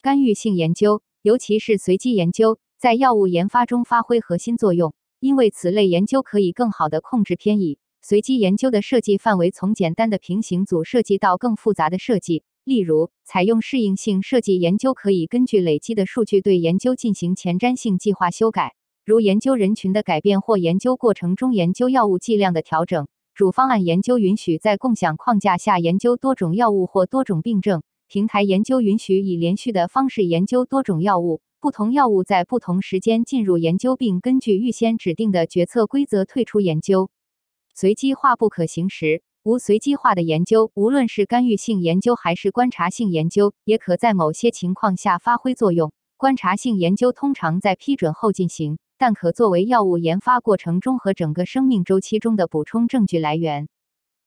[0.00, 7.76] 干预性研究，尤其是随机研究，在药物研发中发挥核心作用，因为此类研究可以更好地控制偏移。
[8.00, 18.76] 随机研究的设计范围从简单的平行组设计到更复杂的设计，例如，采用适应性设计研究可以根据累积的数据对研究进行前瞻性计划修改。
[19.04, 37.10] 如研究人群的改变或研究过程中研究药物剂量的调整，主方案研究允许在共享框架下研究多种药物或多种病症，平台研究允许以连续的方式研究多种药物，不同药物在不同时间进入研究，并根据预先指定的决策规则退出研究。
[37.74, 45.92] 随机化不可行时，无随机化的研究，无论是干预性研究还是观察性研究，也可在某些情况下发挥作用。
[46.16, 48.78] 观察性研究通常在批准后进行。
[49.00, 53.68] 但可作为药物研发过程中和整个生命周期中的补充证据来源。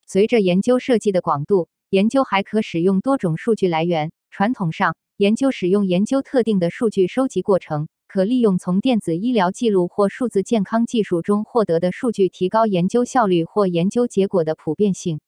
[0.08, 4.14] 随着研究设计的广度，研究还可使用多种数据来源。
[4.30, 15.20] 传统上，研究使用研究特定的数据收集过程，可利用从电子医疗记录或数字健康技术中获得的数据提高研究效率或研究结果的普遍性。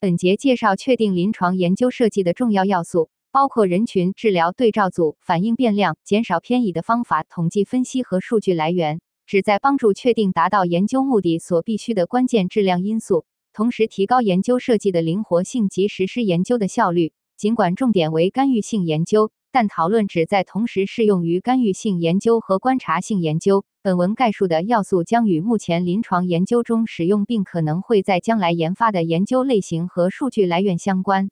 [0.00, 3.10] 本节介绍确定临床研究设计的重要要素。
[3.30, 17.12] 包括人群、治疗对照组、反应变量、减少偏移的方法、统计分析和数据来源，旨在帮助确定达到研究目的所必须的关键质量因素，同时提高研究设计的灵活性及实施研究的效率。
[17.38, 23.64] 尽管重点为干预性研究，但讨论旨在同时适用于干预性研究和观察性研究。
[23.80, 31.30] 本文概述的要素将与目前临床研究中使用并可能会在将来研发的研究类型和数据来源相关。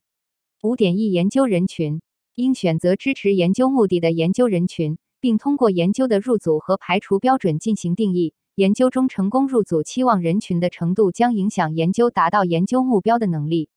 [0.62, 2.00] 五点一研究人群
[2.36, 8.32] 应选择支持研究目的的研究人群，并通过研究的入组和排除标准进行定义。
[8.54, 13.68] 研究中成功入组期望人群的程度将影响研究达到研究目标的能力。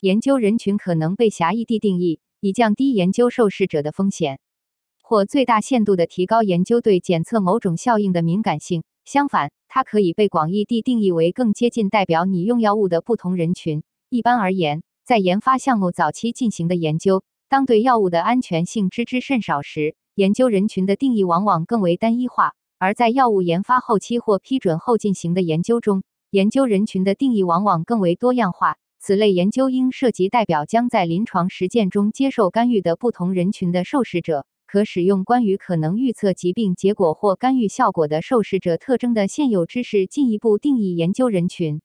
[0.00, 4.38] 研究人群可能被狭义地定义，以降低研究受试者的风险，
[5.02, 8.84] 或最大限度地提高研究对检测某种效应的敏感性。
[9.04, 13.82] 相反，它可以被广义地定义为更接近代表你用药物的不同人群。
[14.08, 14.82] 一般而言。
[15.06, 28.78] 在研发项目早期进行的研究，当对药物的安全性知之甚少时，研究人群的定义往往更为单一化；而在药物研发后期或批准后进行的研究中，研究人群的定义往往更为多样化。
[29.06, 41.82] 此类研究应涉及代表将在临床实践中接受干预的不同人群的受试者，可使用关于可能预测疾病结果或干预效果的受试者特征的现有知识，进一步定义研究人群。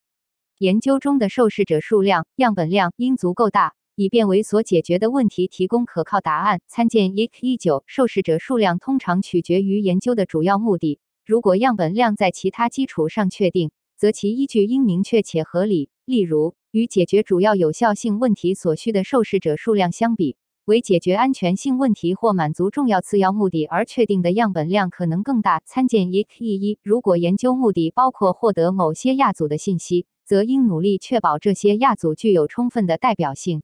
[0.58, 6.60] 研究中的受试者数量、样本量应足够大，以便为所解决的问题提供可靠答案。
[6.68, 7.84] 参见 EC 一九。
[7.86, 11.00] 受试者数量通常取决于研究的主要目的。
[11.24, 15.92] 如果样本量在其他基础上确定，则其依据应明确且合理。
[16.12, 25.62] 例如，与解决主要有效性问题所需的受试者数量相比，为解决安全性问题或满足重要次要目的而确定的样本量可能更大。
[25.66, 26.80] 参见 EC 一。
[26.84, 33.64] 如果研究目的包括获得某些亚组的信息，则应努力确保这些亚组具有充分的代表性。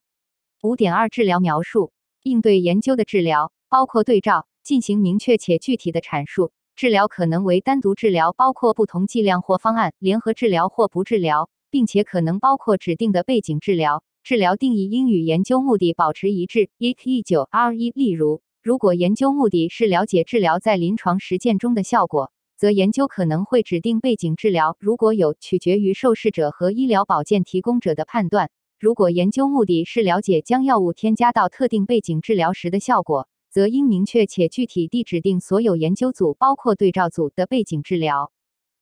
[0.63, 1.91] 五点二治疗描述
[2.23, 6.53] 应对研究的治疗包括对照，进行明确且具体的阐述。
[6.77, 14.03] 治疗可能为单独治疗，包括不同剂量或方案；联合治疗或不治疗，并且可能包括指定的背景治疗。
[14.23, 16.69] 治疗定义应与研究目的保持一致。
[16.77, 22.31] E K 九 R 一，例如，如果研究目的是了解治疗在临床实践中的效果。
[22.57, 28.49] 则研究可能会指定背景治疗，如果有，取决于受试者和医疗保健提供者的判断。
[28.79, 38.31] 如果研究目的是了解将药物添加到特定背景治疗时的效果，则应明确且具体地指定所有研究组，包括对照组的背景治疗。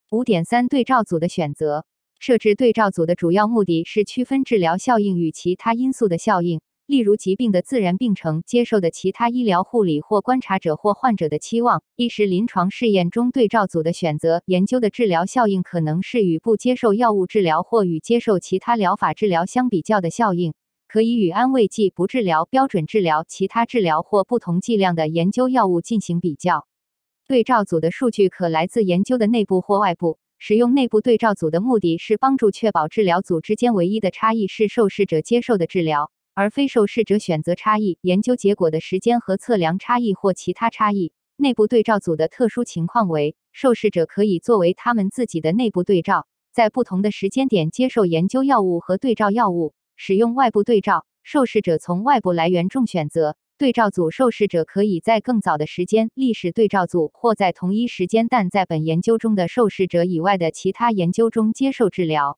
[0.10, 1.86] 五点三对照组的选择，
[2.20, 11.84] 设置对照组的主要目的是区分治疗效应与其他因素的效应，例如疾病的自然病程、接受的其他医疗护理或观察者或患者的期望。
[11.95, 20.53] 一是临床试验中对照组的选择，研究的治疗效应可能是与不接受药物治疗或与接受其他疗法治疗相比较的效应，
[20.88, 26.68] 可以与安慰剂、不治疗、标准治疗、其他治疗或不同剂量的研究药物进行比较。
[27.28, 30.20] 对照组的数据可来自研究的内部或外部。
[30.38, 41.14] 使用内部对照组的目的是帮助确保治疗组之间唯一的差异是受试者接受的治疗，而非受试者选择差异、研究结果的时间和测量差异或其他差异。
[41.38, 49.74] 内部对照组的特殊情况为，受试者可以作为他们自己的内部对照，在不同的时间点接受研究药物和对照药物。
[49.98, 53.38] 使用外部对照，受试者从外部来源中选择。
[53.58, 62.38] 对照组受试者可以在更早的时间历史对照组，或在同一时间但在本研究中的受试者以外的其他研究中接受治疗。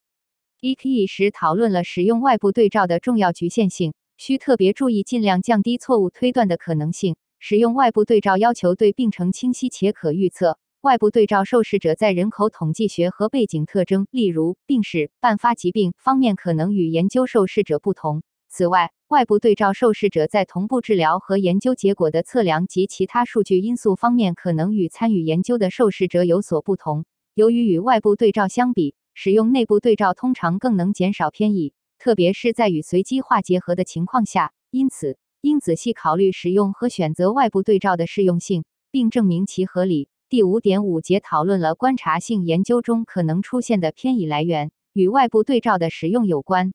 [0.62, 1.08] E.K.
[1.08, 7.16] 时讨论了使用外部对照的重要局限性，需特别注意尽量降低错误推断的可能性。
[7.40, 10.60] 使用外部对照要求对病程清晰且可预测。
[10.82, 18.22] 外部对照受试者在人口统计学和背景特征，例如病史、伴发疾病方面可能与研究受试者不同。
[18.50, 27.06] 此外，外部对照受试者在同步治疗和研究结果的测量及其他数据因素方面，可能与参与研究的受试者有所不同。
[27.34, 34.54] 由于与外部对照相比，使用内部对照通常更能减少偏移，特别是在与随机化结合的情况下。
[34.72, 40.10] 因此，应仔细考虑使用和选择外部对照的适用性，并证明其合理。
[40.30, 46.74] 第五点五节讨论了观察性研究中可能出现的偏移来源，与外部对照的使用有关。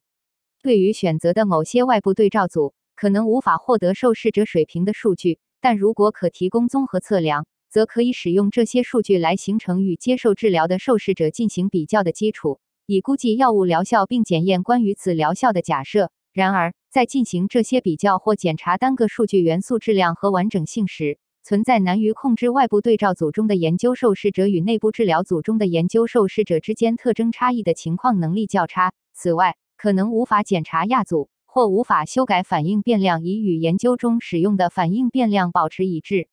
[0.62, 16.12] 对于选择的某些外部对照组，可能无法获得受试者水平的数据，但如果可提供综合测量，则可以使用这些数据来形成与接受治疗的受试者进行比较的基础，以估计药物疗效并检验关于此疗效的假设。
[16.32, 28.94] 然而，在进行这些比较或检查单个数据元素质量和完整性时，存在难于控制外部对照组中的研究受试者与内部治疗组中的研究受试者之间特征差异的情况能力较差。
[29.12, 36.28] 此外，可能无法检查亚组，或无法修改反应变量以与研究中使用的反应变量保持一致。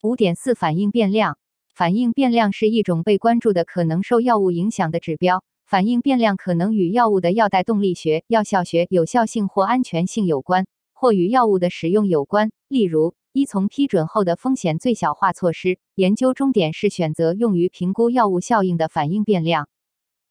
[0.00, 1.36] 五点四反应变量，
[1.74, 5.42] 反应变量是一种被关注的可能受药物影响的指标。
[5.66, 12.52] 反应变量可能与药物的药代动力学、药效学、有效性或安全性有关，或与药物的使用有关。
[12.68, 15.80] 例如，依从批准后的风险最小化措施。
[15.96, 19.68] 研究终点是选择用于评估药物效应的反应变量。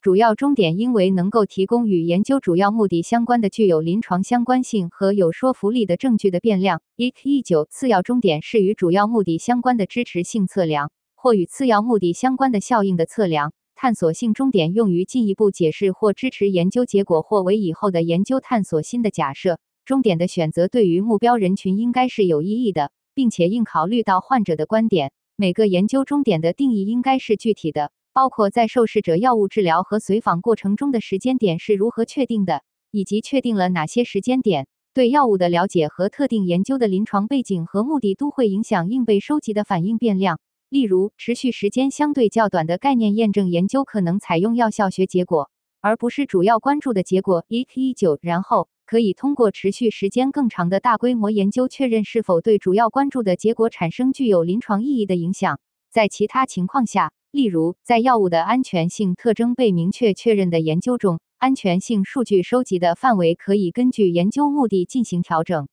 [0.04, 6.82] 主要终点应为能够提供与研究主要目的相关的、具有临床相关性和有说服力的证据的变量。
[6.98, 7.14] E.
[7.24, 7.42] E.
[7.42, 13.54] 九次要终点是与主要目的相关的支持性测量，或与次要目的相关的效应的测量。
[13.76, 19.58] 探索性终点用于进一步解释或支持研究结果，或为以后的研究探索新的假设。
[19.86, 25.14] 终点的选择对于目标人群应该是有意义的，并且应考虑到患者的观点。
[25.38, 27.94] 每个研究终点的定义应该是具体的。
[28.14, 32.62] 包括在受试者药物治疗和随访过程中的时间点是如何确定的，
[32.92, 34.68] 以及确定了哪些时间点。
[34.94, 40.40] 对药物的了解和特定研究的临床背景和目的都会影响应被收集的反应变量。
[40.70, 45.50] 例如，持续时间相对较短的概念验证研究可能采用药效学结果，
[45.82, 47.44] 而不是主要关注的结果。
[47.48, 47.68] E.
[47.74, 47.94] E.
[47.96, 55.60] 九，然后可以通过持续时间更长的大规模研究确认是否对主要关注的结果产生具有临床意义的影响。
[55.92, 57.12] 在其他情况下。
[57.34, 65.68] 例如，在药物的安全性特征被明确确认的研究中，安全性数据收集的范围可以根据研究目的进行调整。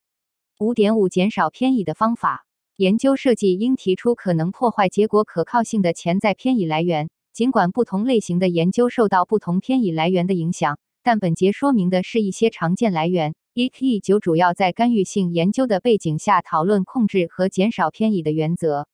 [0.59, 2.47] 五点五，减少偏移的方法。
[2.77, 7.11] 研究设计应提出可能破坏结果可靠性的潜在偏移来源。
[7.35, 13.35] 尽管不同类型的研究受到不同偏移来源的影响，但本节说明的是一些常见来源。
[13.53, 14.01] E.K.
[14.01, 18.89] 九主要在干预性研究的背景下讨论控制和减少偏移的原则。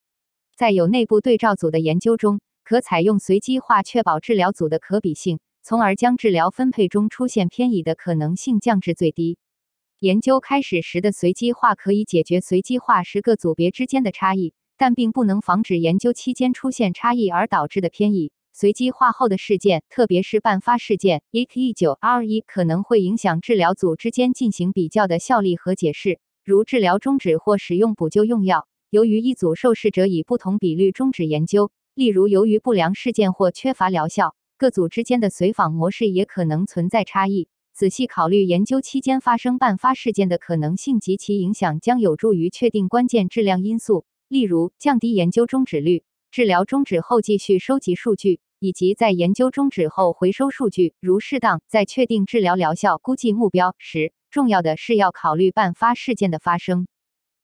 [0.56, 2.40] 在有内部对照组的研究中。
[2.68, 9.38] 可采用随机化确保治疗组的可比性，从而将治疗分配中出现偏移的可能性降至最低。
[10.00, 18.32] 研究开始时的随机化可以解决随机化时各组别之间的差异，但并不能防止研究期间出现差异而导致的偏移。
[18.52, 28.66] 随机化后的事件，特别是伴发事件 （E.9R1） 可能会影响治疗组之间进行比较的效力和解释，如治疗终止或使用补救用药。
[28.90, 31.70] 由于一组受试者以不同比率终止研究。
[31.96, 37.48] 例如，由于不良事件或缺乏疗效，各组之间的随访模式也可能存在差异。
[37.72, 51.62] 仔细考虑研究期间发生伴发事件的可能性及其影响，将有助于确定关键质量因素，例如降低研究终止率、治疗终止后继续收集数据，以及在研究终止后回收数据，如适当。
[51.66, 56.86] 在确定治疗疗效、估计目标时，重要的是要考虑伴发事件的发生。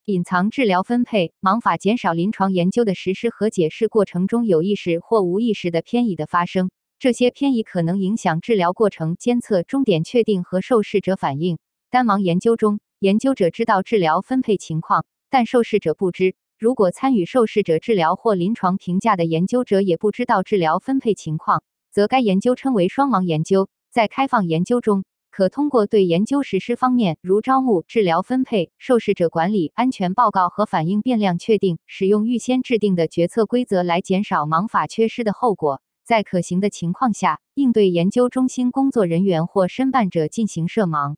[0.05, 6.73] 隐藏治疗分配盲法减少临床研究的实施和解释过程中有意识或无意识的偏移的发生。
[6.99, 11.59] 这些偏移可能影响治疗过程监测、终点确定和受试者反应。
[11.89, 16.35] 单盲研究中，研究者知道治疗分配情况，但受试者不知。
[16.59, 23.69] 如果参与受试者治疗或临床评价的研究者也不知道治疗分配情况，则该研究称为双盲研究。
[23.93, 35.81] 在开放研究中，可通过对研究实施方面，如招募、治疗分配、受试者管理、安全报告和反应变量确定，使用预先制定的决策规则来减少盲法缺失的后果。
[36.05, 41.17] 在可行的情况下，应对研究中心工作人员或申办者进行设盲。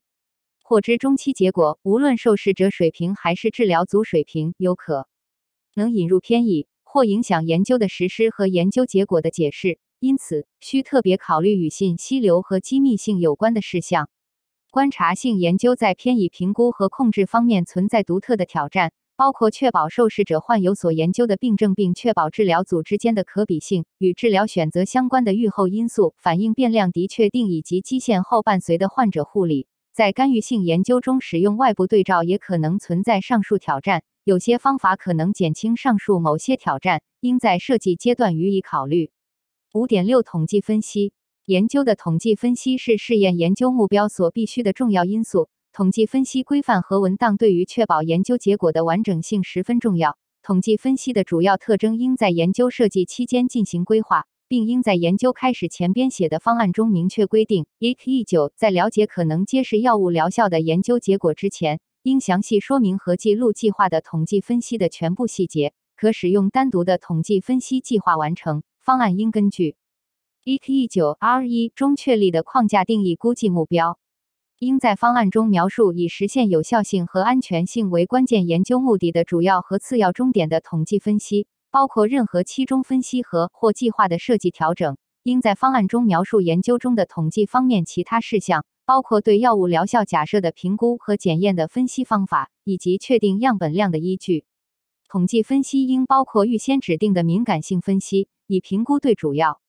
[0.62, 5.09] 获知中期结果，无论受试者水平还是治疗组水平，有可。
[5.75, 14.11] 能引入偏移或影响研究的实施和研究结果的解释，因此需特别考虑与信息流和机密性有关的事项。
[14.70, 29.66] 观察性研究在偏移评估和控制方面存在独特的挑战，包括确保受试者患有所研究的病症，并确保治疗组之间的可比性，与治疗选择相关的预后因素、反应变量的确定以及基线后伴随的患者护理。
[29.94, 34.02] 在干预性研究中，使用外部对照也可能存在上述挑战。
[34.24, 39.14] 有些方法可能减轻上述某些挑战，应在设计阶段予以考虑。
[39.75, 41.12] 五点六统计分析
[41.47, 45.49] 研究的统计分析是试验研究目标所必须的重要因素。
[45.72, 50.16] 统计分析规范和文档对于确保研究结果的完整性十分重要。
[50.45, 57.66] 统计分析的主要特征应在研究设计期间进行规划，并应在研究开始前编写的方案中明确规定。
[57.81, 57.97] E.
[58.05, 58.22] E.
[58.22, 61.81] 九在了解可能揭示药物疗效的研究结果之前。
[62.05, 69.18] 应详细说明和记录计划的统计分析的全部细节，可使用单独的统计分析计划完成方案。
[69.18, 69.76] 应根据
[70.45, 70.87] E.K.
[70.89, 73.99] 九 R 一中确立的框架定义估计目标。
[74.59, 84.97] 应在方案中描述以实现有效性和安全性为关键研究目的的主要和次要终点的统计分析，包括任何期中分析和或计划的设计调整。
[85.22, 88.64] 应在方案中描述研究中的统计方面其他事项。
[88.87, 94.45] 包括对药物疗效假设的评估和检验的分析方法，以及确定样本量的依据。
[95.09, 99.61] 统计分析应包括预先指定的敏感性分析，以评估对主要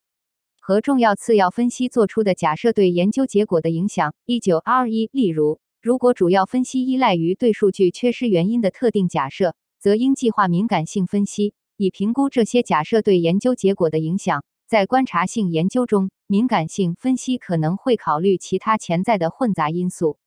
[0.60, 4.14] 和重要次要分析做出的假设对研究结果的影响。
[4.24, 14.44] 一九 R 一，例如，如果主要分析依赖于对数据缺失原因的特定假设，则应计划敏感性分析，以评估这些假设对研究结果的影响。
[14.66, 20.18] 在观察性研究中，敏感性分析可能会考虑其他潜在的混杂因素。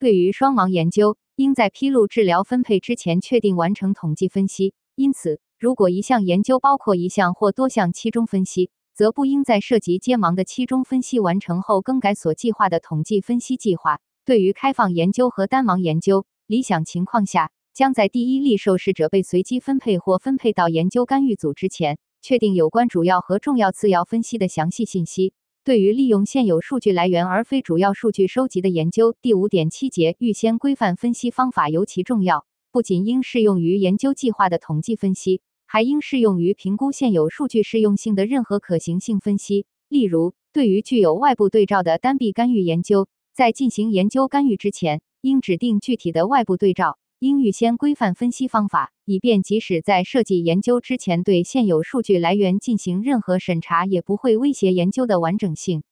[0.00, 4.74] 对于双盲研究，应在披露治疗分配之前确定完成统计分析。
[4.96, 14.00] 因此，如果一项研究包括一项或多项期中分析，则不应在涉及接盲的期中分析完成后更改所计划的统计分析计划。
[14.26, 21.98] 对于开放研究和单盲研究，理想情况下，将在第一例受试者被随机分配或分配到研究干预组之前。
[22.22, 25.32] 确定有关主要和重要次要分析的详细信息。
[25.62, 32.44] 对于利用现有数据来源而非主要数据收集的研究，第五点七节预先规范分析方法尤其重要。
[32.76, 39.64] 不仅应适用于研究计划的统计分析，还应适用于评估现有数据适用性的任何可行性分析。
[39.88, 46.98] 例如，对于具有外部对照的单臂干预研究，在进行研究干预之前，应指定具体的外部对照。
[47.18, 55.82] 应预先规范分析方法，以便即使在设计研究之前对现有数据来源进行任何审查，也不会威胁研究的完整性。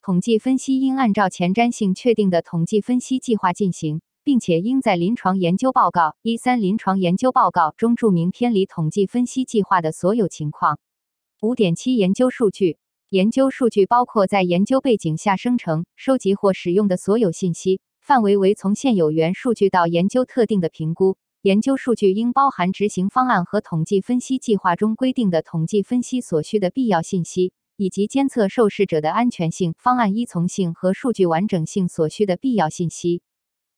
[0.00, 4.00] 统计分析应按照前瞻性确定的统计分析计划进行，
[4.30, 10.78] 并且应在临床研究报告一三临床研究报告中注明偏离统计分析计划的所有情况。
[11.42, 12.78] 五点七研究数据，
[13.08, 17.80] 研究数据包括在研究背景下生成、收集或使用的所有信息。
[18.00, 21.16] 范围为从现有原数据到研究特定的评估。
[21.42, 33.22] 研究数据应包含执行方案和统计分析计划中规定的统计分析所需的必要信息，以及监测受试者的安全性、方案依从性和数据完整性所需的必要信息。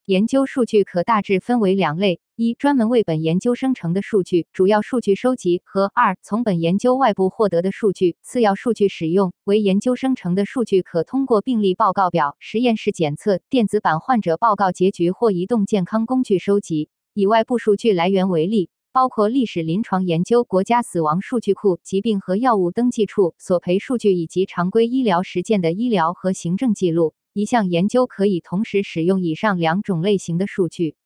[0.07, 9.33] 研究数据可大致分为两类：一、专门为本研究生成的数据，主要数据收集；和二、从本研究外部获得的数据，次要数据使用。
[9.45, 16.89] 为研究生成的数据，可通过病例报告表、实验室检测、电子版患者报告结局或移动健康工具收集。
[17.15, 27.15] 以外部数据来源为例，包括历史临床研究、国家死亡数据库、疾病和药物登记处索赔数据以及常规医疗实践的医疗和行政记录。
[27.35, 30.97] 一项研究可以同时使用以上两种类型的数据。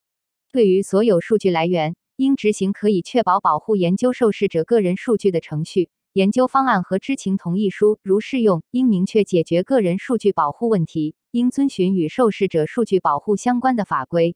[0.52, 5.88] 对于所有数据来源，应执行可以确保保护研究受试者个人数据的程序。
[6.12, 14.34] 研究方案和知情同意书如适用，应明确解决个人数据保护问题，应遵循与受试者数据保护相关的法规。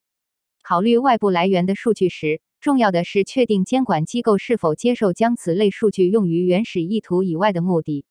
[0.63, 8.05] 考虑外部来源的数据时，重要的是确定监管机构是否接受将此类数据用于原始意图以外的目的。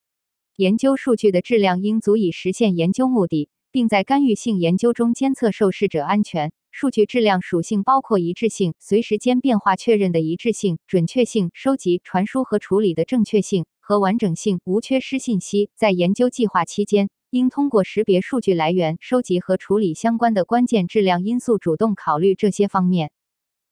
[0.55, 6.51] 研究数据的质量应足以实现研究目的，并在干预性研究中监测受试者安全。
[6.72, 15.72] 数据质量属性包括一致性、随时间变化确认的一致性、准确性、收集、传输和处理的正确性和完整性、无缺失信息。
[15.76, 23.11] 在研究计划期间，应通过识别数据来源、收集和处理相关的关键质量因素，主动考虑这些方面。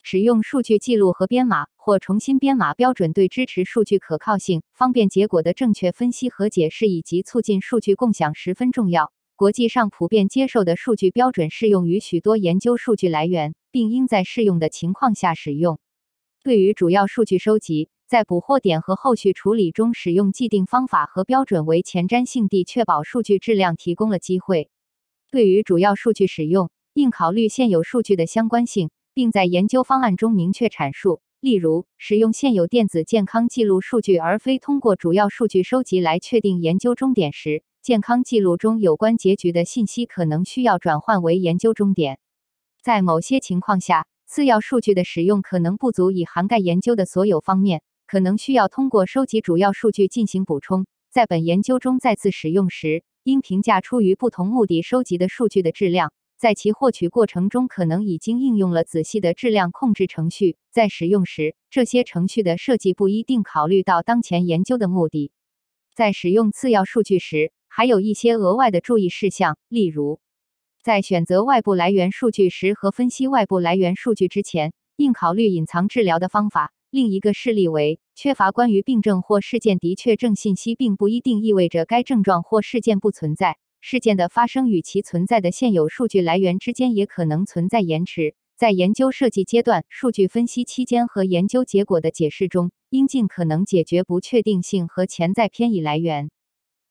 [0.02, 9.12] 使用数据记录和编码或重新编码标准，对支持数据可靠性、方便结果的正确分析和解释以及促进数据共享十分重要。
[9.38, 15.80] 国际上普遍接受的数据标准适用于许多研究数据来源，并应在适用的情况下使用。
[16.44, 24.72] 对于主要数据收集，在捕获点和后续处理中使用既定方法和标准为前瞻性地确保数据质量提供了机会。
[25.30, 31.22] 对于主要数据使用，应考虑现有数据的相关性，并在研究方案中明确阐述。
[31.40, 37.62] 例如，使用现有电子健康记录数据，而非通过主要数据收集来确定研究终点时。
[37.88, 42.20] 健康记录中有关结局的信息可能需要转换为研究终点。
[42.84, 50.86] 在某些情况下，次要数据的使用可能不足以涵盖研究的所有方面，可能需要通过收集主要数据进行补充。
[51.10, 56.12] 在本研究中再次使用时，应评价出于不同目的收集的数据的质量。
[56.38, 60.58] 在其获取过程中，可能已经应用了仔细的质量控制程序。
[60.72, 65.32] 在使用时，这些程序的设计不一定考虑到当前研究的目的。
[65.96, 70.20] 在使用次要数据时，还有一些额外的注意事项，例如，
[70.82, 76.74] 在选择外部来源数据时和分析外部来源数据之前，应考虑隐藏治疗的方法。
[76.90, 83.60] 另一个事例为，缺乏关于病症或事件的确证信息，并不一定意味着该症状或事件不存在。
[83.80, 88.34] 事件的发生与其存在的现有数据来源之间也可能存在延迟。
[88.58, 96.32] 在研究设计阶段、数据分析期间和研究结果的解释中，应尽可能解决不确定性和潜在偏移来源。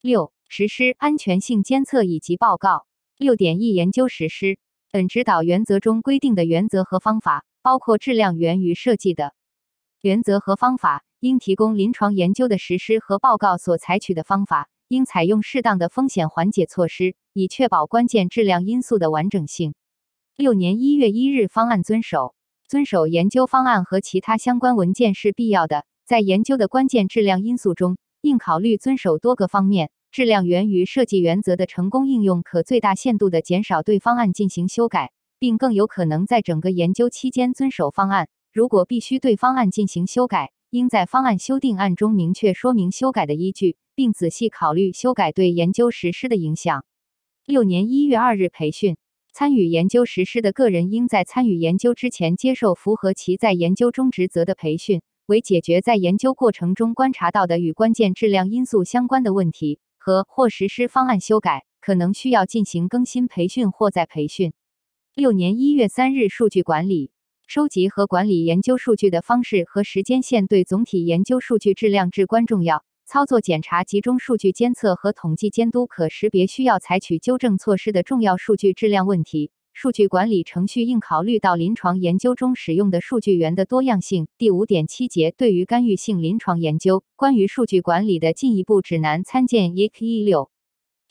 [0.01, 0.36] 六。
[0.49, 2.87] 实施安全性监测以及报告。
[3.17, 4.59] 六点一研究实施。
[4.93, 9.35] 本指导原则中规定的原则和方法，包括质量源于设计的
[10.01, 19.75] 原则和方法，应提供临床研究的实施和报告所采取的方法，应采用适当的风险缓解措施，以确保关键质量因素的完整性。
[20.37, 22.35] 六年一月一日方案遵守。
[22.69, 25.85] 遵守研究方案和其他相关文件是必要的。
[26.05, 29.91] 在研究的关键质量因素中，应考虑遵守多个方面。
[30.11, 38.29] 质量源于设计原则的成功应用，可最大限度地减少对方案进行修改，并更有可能在整个研究期间遵守方案。
[38.53, 46.85] 如果必须对方案进行修改，应在方案修订案中明确说明修改的依据，并仔细考虑修改对研究实施的影响。
[47.45, 48.97] 六年一月二日培训，
[49.33, 59.79] 参与研究实施的个人应在参与研究之前接受符合其在研究中职责的培训，为解决在研究过程中观察到的与关键质量因素相关的问题。
[60.07, 64.53] 和或实施方案修改，可能需要进行更新培训或再培训。
[65.17, 67.11] 六年一月三日，数据管理
[67.49, 72.85] 收集和管理研究数据的方式和时间线对总体研究数据质量至关重要。
[73.05, 79.51] 操作检查集中数据监测和统计监督，可识别需要采取纠正措施的重要数据质量问题。
[79.79, 84.27] 数据管理程序应考虑到临床研究中使用的数据源的多样性。
[84.39, 90.51] 第五点七节对于干预性临床研究关于数据管理的进一步指南，参见 EC 六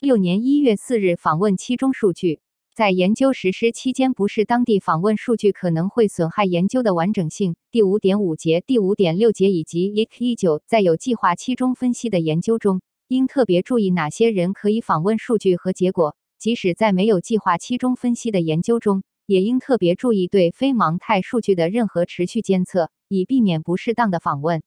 [0.00, 2.40] 六年一月四日访问期中数据。
[2.74, 7.54] 在研究实施期间，不是当地访问数据可能会损害研究的完整性。
[7.70, 16.16] 第五点五节、第五点六节以及 EC 九，在有计划期中分析的研究中，应特别注意哪些人可以访问数据和结果。
[16.38, 24.62] 即使在没有计划期中分析的研究中，也应特别注意对非盲态数据的任何持续监测，以避免不适当的访问。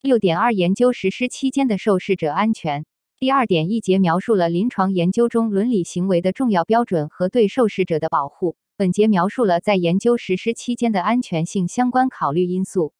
[0.00, 2.84] 六点二研究实施期间的受试者安全。
[3.18, 8.56] 第二点一节描述了临床研究中伦理行为的重要标准和对受试者的保护。
[8.76, 12.94] 本节描述了在研究实施期间的安全性相关考虑因素。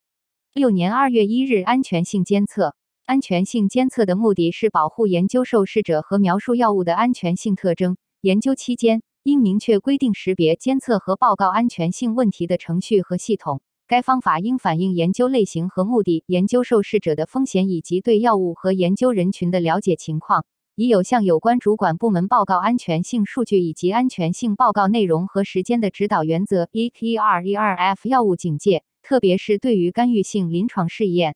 [0.52, 2.76] 六年二月一日安全性监测。
[3.04, 7.96] 安全性监测的目的是保护研究受试者和描述药物的安全性特征。
[8.20, 13.60] 研究期间应明确规定识别、监测和报告安全性问题的程序和系统。
[13.88, 20.46] 该方法应反映研究类型和目的、研究受试者的风险以及对药物和研究人群的了解情况，
[20.76, 26.68] 已有向有关主管部门报告安全性数据以及安全性报告内容和时间的指导原则。
[26.72, 28.08] E.P.R.E.R.F.
[28.08, 31.34] 药物警戒，特别是对于干预性临床试验。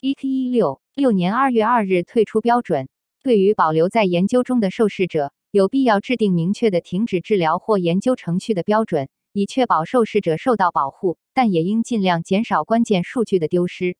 [0.00, 0.50] E.P.
[0.96, 1.10] 六。
[1.10, 2.88] 年二月二日退出标准。
[3.20, 13.96] 对于保留在研究中的受试者，有必要制定明确的停止治疗或研究程序的标准，以确保受试者受到保护，但也应尽量减少关键数据的丢失。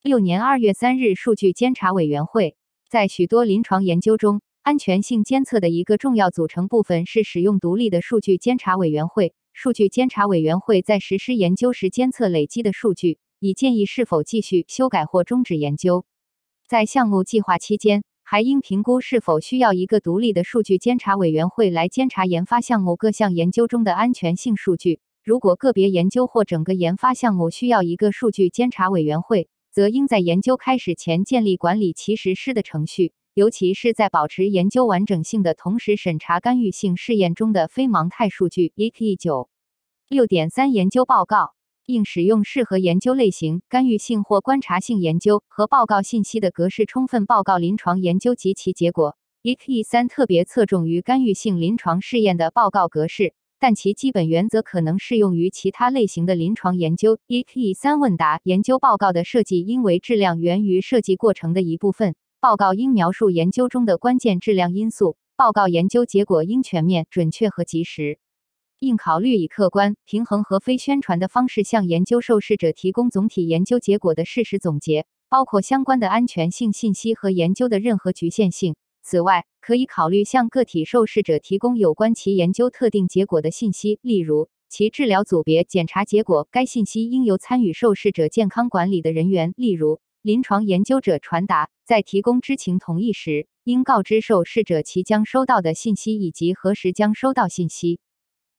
[0.00, 2.56] 六年二月三日，数据监察委员会
[2.88, 9.34] 在许多临床研究中，安全性监测的一个重要组成部分是使用独立的数据监察委员会。
[9.52, 16.04] 数据监察委员会在实施研究时监测累积的数据，以建议是否继续、修改或终止研究。
[16.68, 25.00] 在项目计划期间，还应评估是否需要一个独立的数据监察委员会来监察研发项目各项研究中的安全性数据。
[25.24, 38.74] 如果个别研究或整个研发项目需要一个数据监察委员会，则应在研究开始前建立管理其实施的程序，尤其是在保持研究完整性的同时审查干预性试验中的非盲态数据。
[38.76, 39.16] E.K.
[39.16, 39.48] 九
[40.06, 41.54] 六点三研究报告
[41.88, 49.16] 应使用适合研究类型、干预性或观察性研究和报告信息的格式，充分报告临床研究及其结果。
[49.40, 49.84] E.K.
[49.84, 53.32] 三特别侧重于干预性临床试验的报告格式。
[53.58, 57.18] 但其基本原则可能适用于其他类型的临床研究。
[57.26, 57.72] E.P.
[57.72, 62.14] 三问答研究报告的设计应为质量源于设计过程的一部分。
[62.38, 65.16] 报告应描述研究中的关键质量因素。
[65.36, 68.18] 报告研究结果应全面、准确和及时。
[68.80, 78.76] 应考虑以客观、平衡和非宣传的方式向研究受试者提供总体研究结果的事实总结，包括相关的安全性信息和研究的任何局限性。
[79.02, 86.46] 此外，可以考虑向个体受试者提供有关其研究特定结果的信息，例如其治疗组别、检查结果。
[86.52, 91.68] 该信息应由参与受试者健康管理的人员，例如临床研究者传达。
[91.84, 97.98] 在提供知情同意时，应告知受试者其将收到的信息以及何时将收到信息。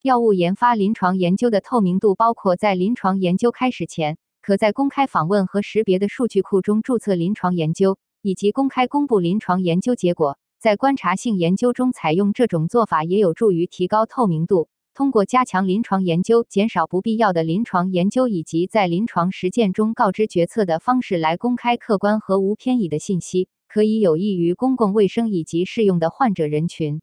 [0.01, 7.97] 药物研发临床研究的透明度包括在临床研究开始前，可在公开访问和识别的数据库中注册临床研究。
[8.21, 14.67] 以及公开公布临床研究结果，在观察性研究中采用这种做法也有助于提高透明度。
[14.93, 27.01] 通过加强临床研究、减少不必要的临床研究以及在临床实践中告知决策的方式来公开客观和无偏倚的信息，可以有益于公共卫生以及适用的患者人群。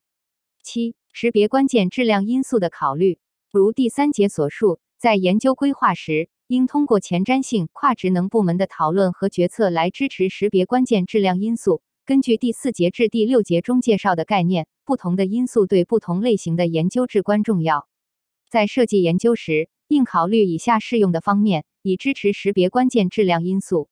[0.63, 3.19] 七、识别关键质量因素的考虑，
[3.51, 6.29] 如第三节所述，在研究规划时。
[6.47, 11.81] 应通过前瞻性、跨职能部门的讨论和决策来支持识别关键质量因素。
[12.05, 17.89] 根据第四节至第六节中介绍的概念，不同的因素对不同类型的研究至关重要。
[18.51, 23.89] 在设计研究时，应考虑以下适用的方面，以支持识别关键质量因素。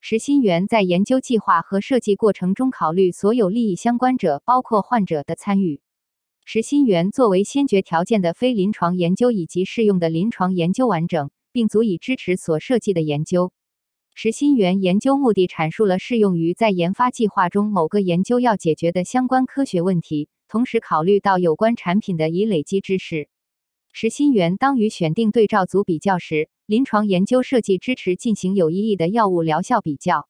[0.00, 5.80] 实心源在研究计划和设计过程中考虑所有利益相关者，包括患者的参与。
[6.46, 11.28] 实心源作为先决条件的非临床研究以及适用的临床研究完整。
[11.56, 13.50] 并足以支持所设计的研究。
[14.14, 23.30] 实心源研究目的阐述了适用于在研发计划中某个研究要解决的相关科学问题，同时考虑到有关产品的已累积知识。
[23.90, 30.28] 实心源当与选定对照组比较时，临床研究设计支持进行有意义的药物疗效比较。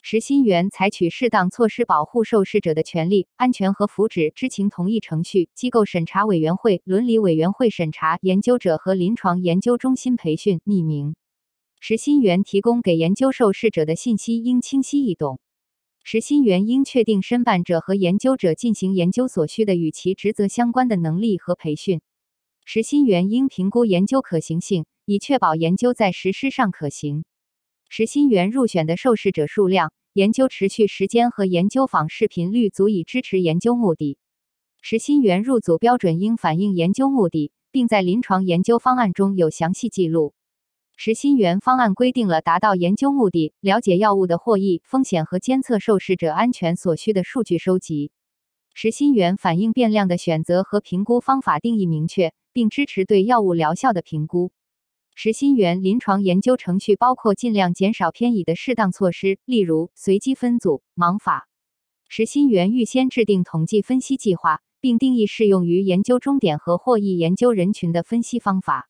[0.00, 4.32] 实心源采取适当措施保护受试者的权利、安全和福祉。
[4.32, 10.60] 知情同意程序、机构审查委员会、伦理委员会审查、研究者和临床研究中心培训。
[10.64, 11.14] 匿名。
[11.80, 15.40] 实心源提供给研究受试者的信息应清晰易懂。
[16.02, 22.00] 实心源应确定申办者和研究者进行研究所需的与其职责相关的能力和培训。
[22.64, 27.24] 实心源应评估研究可行性，以确保研究在实施上可行。
[27.88, 34.18] 实心源入选的受试者数量、研究持续时间和研究访视频率足以支持研究目的。
[34.82, 40.34] 实心源入组标准应反映研究目的，并在临床研究方案中有详细记录。
[40.96, 48.10] 实心源方案规定了达到研究目的、了解药物的获益、风险和监测受试者安全所需的数据收集。
[48.74, 54.52] 实心源反映变量的选择和评估方法定义明确，并支持对药物疗效的评估。
[55.20, 61.48] 实心源临床研究程序包括尽量减少偏倚的适当措施，例如随机分组、盲法。
[62.08, 68.88] 实心源预先制定统计分析计划，并定义适用于研究终点和获益研究人群的分析方法。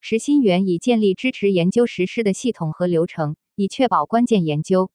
[0.00, 4.90] 实心源已建立支持研究实施的系统和流程，以确保关键研究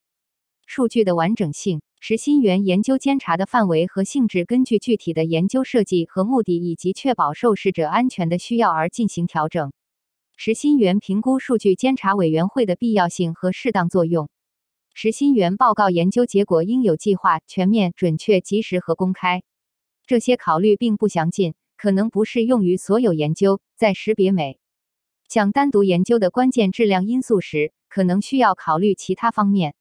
[0.66, 1.80] 数据的完整性。
[2.00, 9.72] 实心源研究监察的范围和性质根据具体的研究设计和目的以及确保受试者安全的需要而进行调整。
[10.36, 14.28] 实心源评估数据监察委员会的必要性和适当作用。
[14.92, 19.42] 实心源报告研究结果应有计划、全面、准确、及时和公开。
[20.06, 23.60] 这些考虑并不详尽，可能不适用于所有研究。
[23.76, 24.58] 在识别每
[25.28, 29.74] 项单独研究的关键质量因素时，可能需要考虑其他方面。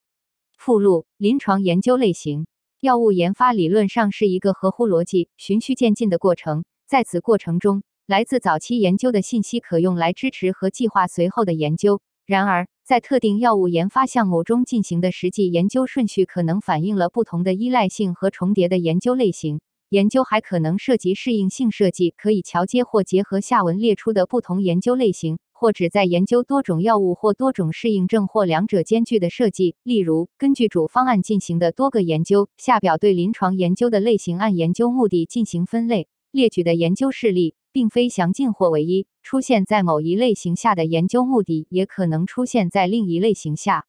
[0.57, 2.47] 附录：临床研究类型。
[2.79, 12.01] 药物研发理论上是一个合乎逻辑、循序渐进的过程，在此过程中，来自早期研究的信息可用来支持和计划随后的研究。
[12.27, 19.59] 然而，在特定药物研发项目中进行的实际研究顺序可能反映了不同的依赖性和重叠的研究类型。
[19.89, 29.77] 研究还可能涉及适应性设计，可以桥接或结合下文列出的不同研究类型，或旨在研究多种药物或多种适应症或两者兼具的设计。
[29.81, 32.49] 例如，根据主方案进行的多个研究。
[32.57, 37.55] 下表对临床研究的类型按研究目的进行分类，列举的研究事例。
[37.75, 43.85] 并非详尽或唯一出现在某一类型下的研究目的，也可能出现在另一类型下。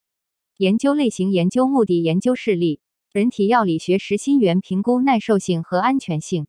[0.57, 2.81] 研究类型、研究目的、研究事例。
[3.13, 6.47] 人体药理学实心源评估耐受性和安全性。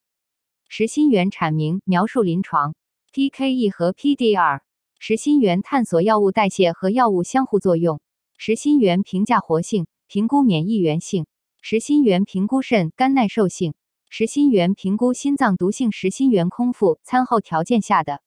[0.66, 2.74] 实心源阐明描述临床
[3.12, 4.62] PKE 和 PDR。
[4.98, 8.00] 实心源探索药物代谢和药物相互作用。
[8.36, 11.26] 实心源评价活性，评估免疫原性。
[11.62, 13.74] 实心源评估肾肝耐受性。
[14.10, 18.22] 实心元评估心脏毒性，实心元空腹餐后条件下的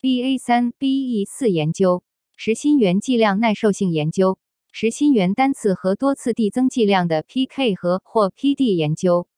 [0.00, 2.02] BA 三 BE 四研究，
[2.36, 4.38] 实心元剂量耐受性研究，
[4.72, 9.28] 实心元单次和多次递增剂量的 PK 和或 PD 研究，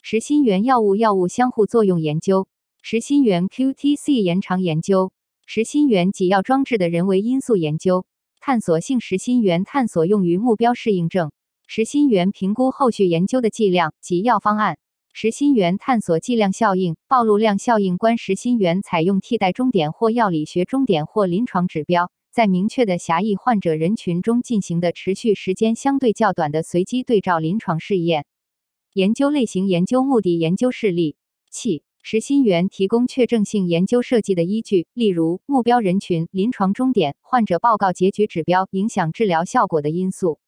[0.00, 2.46] 实心元药物药物相互作用研究，
[2.80, 5.10] 实心元 QTC 延长研究，
[5.44, 8.06] 实心元给药装置的人为因素研究，
[8.38, 11.32] 探索性实心元探索用于目标适应症，
[11.66, 14.78] 实心元评估后续研究的剂量及药方案。
[15.18, 17.96] 实心圆探索剂量效应、暴露量效应。
[17.96, 28.26] 观实心圆采用替代终点或药理学终点或临床指标，在明确的狭义患者人群中进行的持续时间相对较短的随机对照临床试验。
[28.92, 31.16] 研究类型、研究目的、研究事例。
[31.50, 40.40] 七、实心圆提供确证性研究设计的依据，例如目标人群、临床终点、患者报告结局指标、影响治疗效果的因素。